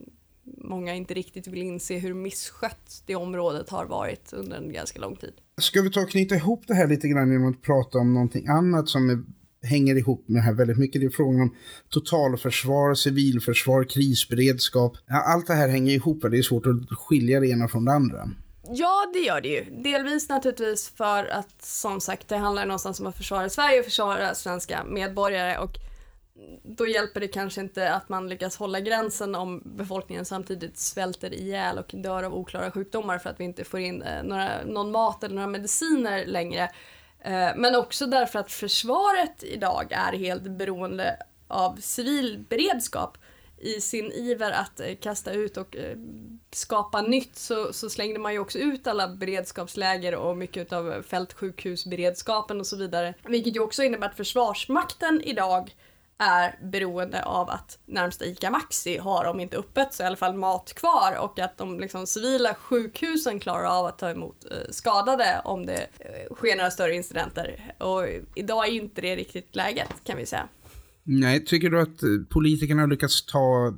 många 0.44 0.94
inte 0.94 1.14
riktigt 1.14 1.46
vill 1.46 1.62
inse 1.62 1.98
hur 1.98 2.14
misskött 2.14 3.02
det 3.06 3.16
området 3.16 3.70
har 3.70 3.86
varit 3.86 4.32
under 4.32 4.56
en 4.56 4.72
ganska 4.72 5.00
lång 5.00 5.16
tid. 5.16 5.32
Ska 5.60 5.82
vi 5.82 5.90
ta 5.90 6.00
och 6.00 6.10
knyta 6.10 6.34
ihop 6.34 6.64
det 6.66 6.74
här 6.74 6.86
lite 6.86 7.08
grann 7.08 7.32
genom 7.32 7.50
att 7.50 7.62
prata 7.62 7.98
om 7.98 8.14
någonting 8.14 8.48
annat 8.48 8.88
som 8.88 9.10
är 9.10 9.22
hänger 9.62 9.96
ihop 9.96 10.28
med 10.28 10.42
det 10.42 10.44
här 10.44 10.52
väldigt 10.52 10.78
mycket. 10.78 11.00
Det 11.00 11.06
är 11.06 11.10
frågan 11.10 11.40
om 11.40 11.54
totalförsvar, 11.88 12.94
civilförsvar, 12.94 13.84
krisberedskap. 13.84 14.96
Allt 15.08 15.46
det 15.46 15.54
här 15.54 15.68
hänger 15.68 15.92
ihop 15.92 16.24
och 16.24 16.30
det 16.30 16.38
är 16.38 16.42
svårt 16.42 16.66
att 16.66 16.98
skilja 16.98 17.40
det 17.40 17.48
ena 17.48 17.68
från 17.68 17.84
det 17.84 17.92
andra. 17.92 18.30
Ja, 18.72 19.10
det 19.12 19.18
gör 19.18 19.40
det 19.40 19.48
ju. 19.48 19.64
Delvis 19.82 20.28
naturligtvis 20.28 20.88
för 20.88 21.24
att 21.24 21.62
som 21.62 22.00
sagt, 22.00 22.28
det 22.28 22.36
handlar 22.36 22.66
någonstans 22.66 23.00
om 23.00 23.06
att 23.06 23.16
försvara 23.16 23.48
Sverige 23.48 23.78
och 23.78 23.84
försvara 23.84 24.34
svenska 24.34 24.84
medborgare 24.84 25.58
och 25.58 25.78
då 26.62 26.86
hjälper 26.86 27.20
det 27.20 27.28
kanske 27.28 27.60
inte 27.60 27.94
att 27.94 28.08
man 28.08 28.28
lyckas 28.28 28.56
hålla 28.56 28.80
gränsen 28.80 29.34
om 29.34 29.62
befolkningen 29.76 30.24
samtidigt 30.24 30.78
svälter 30.78 31.34
ihjäl 31.34 31.78
och 31.78 31.90
dör 31.94 32.22
av 32.22 32.34
oklara 32.34 32.70
sjukdomar 32.70 33.18
för 33.18 33.30
att 33.30 33.40
vi 33.40 33.44
inte 33.44 33.64
får 33.64 33.80
in 33.80 34.02
eh, 34.02 34.22
några, 34.22 34.64
någon 34.64 34.90
mat 34.90 35.24
eller 35.24 35.34
några 35.34 35.48
mediciner 35.48 36.26
längre. 36.26 36.70
Eh, 37.24 37.50
men 37.56 37.74
också 37.74 38.06
därför 38.06 38.38
att 38.38 38.52
försvaret 38.52 39.42
idag 39.42 39.92
är 39.92 40.12
helt 40.12 40.42
beroende 40.42 41.16
av 41.48 41.76
civil 41.76 42.44
beredskap. 42.48 43.18
I 43.58 43.80
sin 43.80 44.12
iver 44.12 44.50
att 44.50 44.80
eh, 44.80 44.94
kasta 45.00 45.32
ut 45.32 45.56
och 45.56 45.76
eh, 45.76 45.96
skapa 46.52 47.02
nytt 47.02 47.36
så, 47.36 47.72
så 47.72 47.90
slängde 47.90 48.18
man 48.18 48.32
ju 48.32 48.38
också 48.38 48.58
ut 48.58 48.86
alla 48.86 49.08
beredskapsläger 49.08 50.14
och 50.14 50.36
mycket 50.36 50.72
av 50.72 51.02
fältsjukhusberedskapen 51.02 52.60
och 52.60 52.66
så 52.66 52.76
vidare. 52.76 53.14
Vilket 53.28 53.56
ju 53.56 53.60
också 53.60 53.82
innebär 53.82 54.06
att 54.06 54.16
Försvarsmakten 54.16 55.20
idag 55.24 55.74
är 56.20 56.58
beroende 56.62 57.22
av 57.22 57.50
att 57.50 57.78
närmsta 57.86 58.24
ICA 58.24 58.50
Maxi 58.50 58.98
har, 58.98 59.24
om 59.24 59.40
inte 59.40 59.56
öppet, 59.56 59.94
så 59.94 60.02
i 60.02 60.06
alla 60.06 60.16
fall 60.16 60.34
mat 60.34 60.72
kvar 60.74 61.18
och 61.20 61.38
att 61.38 61.58
de 61.58 61.80
liksom, 61.80 62.06
civila 62.06 62.54
sjukhusen 62.54 63.40
klarar 63.40 63.78
av 63.78 63.86
att 63.86 63.98
ta 63.98 64.10
emot 64.10 64.46
eh, 64.50 64.70
skadade 64.70 65.40
om 65.44 65.66
det 65.66 65.86
eh, 65.98 66.34
sker 66.34 66.56
några 66.56 66.70
större 66.70 66.94
incidenter. 66.94 67.74
Och 67.78 68.06
idag 68.34 68.68
är 68.68 68.72
inte 68.72 69.00
det 69.00 69.16
riktigt 69.16 69.56
läget 69.56 69.88
kan 70.04 70.16
vi 70.16 70.26
säga. 70.26 70.48
Nej, 71.02 71.44
tycker 71.44 71.70
du 71.70 71.80
att 71.80 72.02
eh, 72.02 72.08
politikerna 72.28 72.82
har 72.82 72.88
lyckats 72.88 73.26
ta 73.26 73.74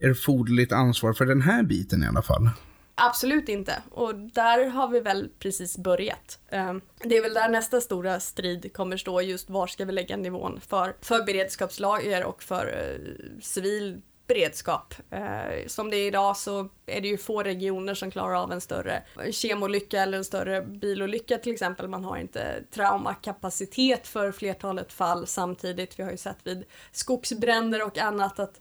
erforderligt 0.00 0.72
ansvar 0.72 1.12
för 1.12 1.26
den 1.26 1.40
här 1.40 1.62
biten 1.62 2.02
i 2.02 2.06
alla 2.06 2.22
fall? 2.22 2.50
Absolut 2.94 3.48
inte. 3.48 3.82
Och 3.90 4.14
där 4.14 4.66
har 4.66 4.88
vi 4.88 5.00
väl 5.00 5.30
precis 5.38 5.78
börjat. 5.78 6.38
Ehm, 6.50 6.80
det 6.96 7.16
är 7.16 7.22
väl 7.22 7.34
där 7.34 7.48
nästa 7.48 7.80
stora 7.80 8.20
strid 8.20 8.72
kommer 8.72 8.96
stå, 8.96 9.20
just 9.20 9.50
var 9.50 9.66
ska 9.66 9.84
vi 9.84 9.92
lägga 9.92 10.16
nivån 10.16 10.60
för, 10.60 10.96
för 11.00 11.22
beredskapslager 11.22 12.24
och 12.24 12.42
för 12.42 12.66
eh, 12.66 13.40
civil 13.42 14.00
beredskap. 14.26 14.94
Eh, 15.10 15.66
som 15.66 15.90
det 15.90 15.96
är 15.96 16.06
idag 16.06 16.36
så 16.36 16.68
är 16.86 17.00
det 17.00 17.08
ju 17.08 17.18
få 17.18 17.42
regioner 17.42 17.94
som 17.94 18.10
klarar 18.10 18.34
av 18.34 18.52
en 18.52 18.60
större 18.60 19.02
kemolycka 19.30 20.02
eller 20.02 20.18
en 20.18 20.24
större 20.24 20.62
bilolycka 20.62 21.38
till 21.38 21.52
exempel. 21.52 21.88
Man 21.88 22.04
har 22.04 22.16
inte 22.16 22.62
traumakapacitet 22.70 24.06
för 24.06 24.32
flertalet 24.32 24.92
fall 24.92 25.26
samtidigt. 25.26 25.98
Vi 25.98 26.02
har 26.02 26.10
ju 26.10 26.16
sett 26.16 26.38
vid 26.42 26.64
skogsbränder 26.92 27.86
och 27.86 27.98
annat 27.98 28.38
att 28.38 28.60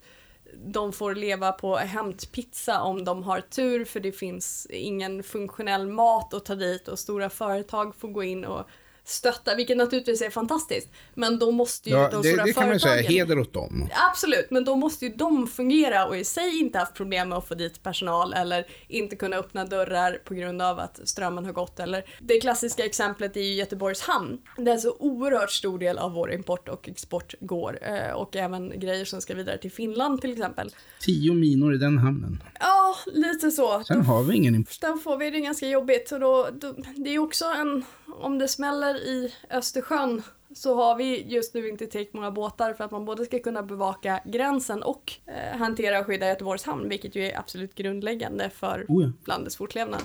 de 0.58 0.94
får 0.94 1.16
leva 1.16 1.52
på 1.52 1.76
hämtpizza 1.76 2.82
om 2.82 3.06
de 3.06 3.24
har 3.24 3.42
tur 3.42 3.86
för 3.86 4.00
det 4.00 4.12
finns 4.12 4.68
ingen 4.70 5.24
funktionell 5.24 5.88
mat 5.88 6.34
att 6.34 6.46
ta 6.46 6.56
dit 6.56 6.88
och 6.88 7.00
stora 7.00 7.30
företag 7.30 7.96
får 7.96 8.08
gå 8.08 8.24
in 8.24 8.46
och 8.46 8.68
stötta, 9.06 9.56
vilket 9.56 9.78
naturligtvis 9.78 10.22
är 10.22 10.30
fantastiskt. 10.30 10.90
Men 11.14 11.40
då 11.40 11.52
måste 11.52 11.90
ju 11.90 11.96
ja, 11.96 12.10
de 12.12 12.22
det, 12.22 12.30
stora 12.30 12.44
det 12.44 12.54
kan 12.54 12.64
företagen... 12.64 12.70
man 12.70 12.80
säga, 12.80 13.10
heder 13.10 13.40
åt 13.40 13.54
dem. 13.54 13.90
Absolut, 14.12 14.52
men 14.52 14.64
då 14.66 14.76
måste 14.76 15.06
ju 15.06 15.14
de 15.16 15.48
fungera 15.48 16.06
och 16.06 16.18
i 16.18 16.24
sig 16.24 16.60
inte 16.60 16.80
haft 16.80 16.94
problem 16.94 17.30
med 17.30 17.38
att 17.38 17.48
få 17.48 17.56
dit 17.56 17.84
personal 17.84 18.34
eller 18.34 18.68
inte 18.88 19.16
kunna 19.16 19.38
öppna 19.38 19.66
dörrar 19.66 20.22
på 20.26 20.34
grund 20.34 20.62
av 20.62 20.80
att 20.80 21.00
strömmen 21.04 21.46
har 21.46 21.54
gått. 21.54 21.80
Eller 21.80 22.06
det 22.20 22.40
klassiska 22.40 22.86
exemplet 22.86 23.38
är 23.38 23.42
ju 23.42 23.54
Göteborgs 23.54 24.02
hamn. 24.02 24.38
Det 24.58 24.72
är 24.72 24.76
en 24.76 24.82
så 24.82 24.96
oerhört 25.00 25.52
stor 25.52 25.80
del 25.80 25.98
av 25.98 26.12
vår 26.12 26.34
import 26.34 26.70
och 26.70 26.90
export 26.90 27.34
går 27.40 27.80
eh, 27.82 28.14
och 28.14 28.36
även 28.36 28.80
grejer 28.80 29.06
som 29.06 29.22
ska 29.22 29.36
vidare 29.36 29.58
till 29.58 29.72
Finland 29.72 30.22
till 30.22 30.32
exempel. 30.32 30.76
Tio 31.00 31.34
minor 31.34 31.76
i 31.76 31.78
den 31.78 31.98
hamnen. 31.98 32.44
Ja, 32.60 32.73
lite 33.06 33.52
så. 33.52 33.84
Sen 33.84 34.02
har 34.02 34.24
vi 34.24 34.36
ingen 34.36 34.56
import. 34.56 34.74
Sen 34.74 34.98
får 34.98 35.18
vi 35.18 35.30
det 35.30 35.40
ganska 35.40 35.68
jobbigt 35.68 36.12
och 36.12 36.20
då, 36.20 36.50
då 36.54 36.74
det 36.96 37.10
är 37.10 37.20
också 37.20 37.46
en 37.46 37.86
om 38.20 38.40
det 38.40 38.48
smäller 38.48 38.96
i 38.96 39.34
Östersjön 39.50 40.22
så 40.54 40.76
har 40.76 40.96
vi 40.96 41.24
just 41.28 41.54
nu 41.54 41.70
inte 41.70 41.88
tillräckligt 41.88 42.14
många 42.14 42.32
båtar 42.32 42.74
för 42.74 42.84
att 42.84 42.92
man 42.92 43.06
både 43.06 43.26
ska 43.26 43.40
kunna 43.40 43.64
bevaka 43.64 44.22
gränsen 44.26 44.84
och 44.84 45.14
eh, 45.26 45.58
hantera 45.58 46.00
och 46.00 46.06
skydda 46.06 46.28
Göteborgs 46.28 46.64
hamn, 46.64 46.90
vilket 46.90 47.16
ju 47.16 47.26
är 47.26 47.40
absolut 47.40 47.76
grundläggande 47.76 48.50
för 48.50 48.86
oh 48.88 49.04
ja. 49.04 49.12
landets 49.26 49.58
fortlevnad. 49.58 50.02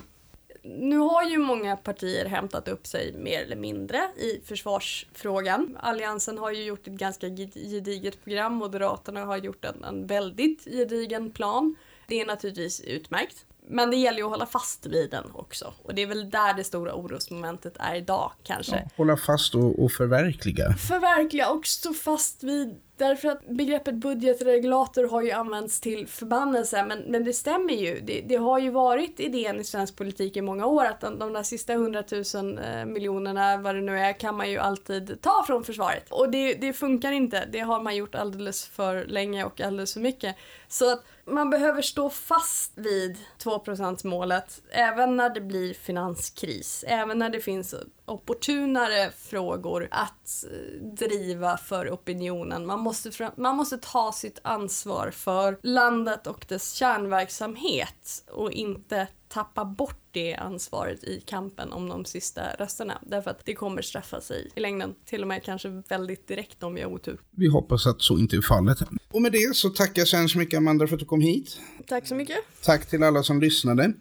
Nu 0.62 0.98
har 0.98 1.24
ju 1.24 1.38
många 1.38 1.77
partier 1.77 2.24
hämtat 2.24 2.68
upp 2.68 2.87
sig 2.87 3.12
mer 3.12 3.42
eller 3.42 3.57
mindre 3.57 3.98
i 4.16 4.40
försvarsfrågan. 4.44 5.79
Alliansen 5.81 6.38
har 6.38 6.51
ju 6.51 6.64
gjort 6.64 6.87
ett 6.87 6.92
ganska 6.92 7.29
gediget 7.29 8.24
program, 8.24 8.55
Moderaterna 8.55 9.24
har 9.24 9.37
gjort 9.37 9.64
en, 9.64 9.85
en 9.85 10.07
väldigt 10.07 10.64
gedigen 10.64 11.31
plan. 11.31 11.77
Det 12.08 12.20
är 12.20 12.26
naturligtvis 12.26 12.80
utmärkt. 12.80 13.44
Men 13.70 13.90
det 13.90 13.96
gäller 13.96 14.18
ju 14.18 14.24
att 14.24 14.30
hålla 14.30 14.46
fast 14.46 14.86
vid 14.86 15.10
den 15.10 15.24
också. 15.34 15.74
Och 15.82 15.94
det 15.94 16.02
är 16.02 16.06
väl 16.06 16.30
där 16.30 16.54
det 16.54 16.64
stora 16.64 16.94
orosmomentet 16.94 17.76
är 17.78 17.94
idag 17.94 18.32
kanske. 18.42 18.76
Ja, 18.76 18.90
hålla 18.96 19.16
fast 19.16 19.54
och, 19.54 19.84
och 19.84 19.92
förverkliga. 19.92 20.72
Förverkliga 20.72 21.50
och 21.50 21.66
stå 21.66 21.94
fast 21.94 22.42
vid 22.42 22.80
Därför 22.98 23.28
att 23.28 23.48
begreppet 23.48 23.94
budgetregulator 23.94 25.08
har 25.08 25.22
ju 25.22 25.30
använts 25.30 25.80
till 25.80 26.06
förbannelse, 26.06 26.84
men, 26.84 26.98
men 26.98 27.24
det 27.24 27.32
stämmer 27.32 27.74
ju. 27.74 28.00
Det, 28.00 28.20
det, 28.20 28.36
har 28.36 28.58
ju 28.58 28.70
varit 28.70 29.20
idén 29.20 29.60
i 29.60 29.64
svensk 29.64 29.96
politik 29.96 30.36
i 30.36 30.42
många 30.42 30.66
år 30.66 30.84
att 30.84 31.00
de, 31.00 31.18
de 31.18 31.32
där 31.32 31.42
sista 31.42 31.74
hundratusen 31.74 32.58
eh, 32.58 32.84
miljonerna, 32.84 33.56
vad 33.56 33.74
det 33.74 33.80
nu 33.80 33.98
är, 33.98 34.12
kan 34.12 34.36
man 34.36 34.50
ju 34.50 34.58
alltid 34.58 35.20
ta 35.20 35.44
från 35.46 35.64
försvaret. 35.64 36.06
Och 36.10 36.30
det, 36.30 36.54
det 36.54 36.72
funkar 36.72 37.12
inte. 37.12 37.48
Det 37.52 37.60
har 37.60 37.82
man 37.82 37.96
gjort 37.96 38.14
alldeles 38.14 38.66
för 38.66 39.04
länge 39.04 39.44
och 39.44 39.60
alldeles 39.60 39.92
för 39.92 40.00
mycket. 40.00 40.36
Så 40.68 40.92
att 40.92 41.04
man 41.24 41.50
behöver 41.50 41.83
stå 41.83 42.11
fast 42.11 42.72
vid 42.74 43.18
2% 43.38 44.07
målet 44.07 44.62
även 44.70 45.16
när 45.16 45.31
det 45.31 45.40
blir 45.40 45.74
finanskris, 45.74 46.85
även 46.88 47.18
när 47.18 47.31
det 47.31 47.40
finns 47.40 47.74
opportunare 48.04 49.11
frågor 49.11 49.88
att 49.90 50.44
eh, 50.44 50.83
driva 50.83 51.57
för 51.57 51.90
opinionen. 51.90 52.66
Man 52.66 52.81
måste, 52.81 53.31
man 53.37 53.57
måste 53.57 53.78
ta 53.78 54.12
sitt 54.12 54.38
ansvar 54.42 55.11
för 55.11 55.59
landet 55.62 56.26
och 56.26 56.46
dess 56.48 56.72
kärnverksamhet 56.72 58.24
och 58.31 58.52
inte 58.52 59.07
tappa 59.38 59.64
bort 59.64 60.01
det 60.11 60.35
ansvaret 60.35 61.05
i 61.05 61.20
kampen 61.20 61.72
om 61.72 61.88
de 61.88 62.05
sista 62.05 62.42
rösterna. 62.59 62.98
Därför 63.07 63.31
att 63.31 63.44
det 63.44 63.55
kommer 63.55 63.83
straffa 63.83 64.20
sig 64.20 64.51
i 64.57 64.61
längden. 64.61 64.94
Till 65.05 65.22
och 65.22 65.29
med 65.29 65.42
kanske 65.44 65.83
väldigt 65.88 66.29
direkt 66.29 66.62
om 66.62 66.74
vi 66.74 66.83
har 66.83 66.90
otur. 66.90 67.20
Vi 67.31 67.48
hoppas 67.48 67.87
att 67.87 68.03
så 68.03 68.18
inte 68.18 68.37
är 68.37 68.40
fallet. 68.40 68.79
Och 69.11 69.22
med 69.22 69.33
det 69.33 69.57
så 69.57 69.68
tackar 69.68 70.01
jag 70.01 70.09
så 70.09 70.16
hemskt 70.16 70.37
mycket 70.37 70.57
Amanda 70.57 70.87
för 70.87 70.94
att 70.94 71.01
du 71.01 71.07
kom 71.07 71.20
hit. 71.20 71.61
Tack 71.87 72.07
så 72.07 72.14
mycket. 72.14 72.37
Tack 72.64 72.87
till 72.87 73.03
alla 73.03 73.22
som 73.22 73.40
lyssnade. 73.40 73.92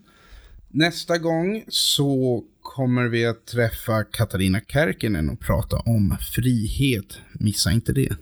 Nästa 0.68 1.18
gång 1.18 1.64
så 1.68 2.44
kommer 2.62 3.08
vi 3.08 3.26
att 3.26 3.46
träffa 3.46 4.04
Katarina 4.04 4.62
Kärkinen 4.68 5.30
och 5.30 5.40
prata 5.40 5.78
om 5.78 6.18
frihet. 6.36 7.18
Missa 7.34 7.72
inte 7.72 7.94
det. 7.94 8.16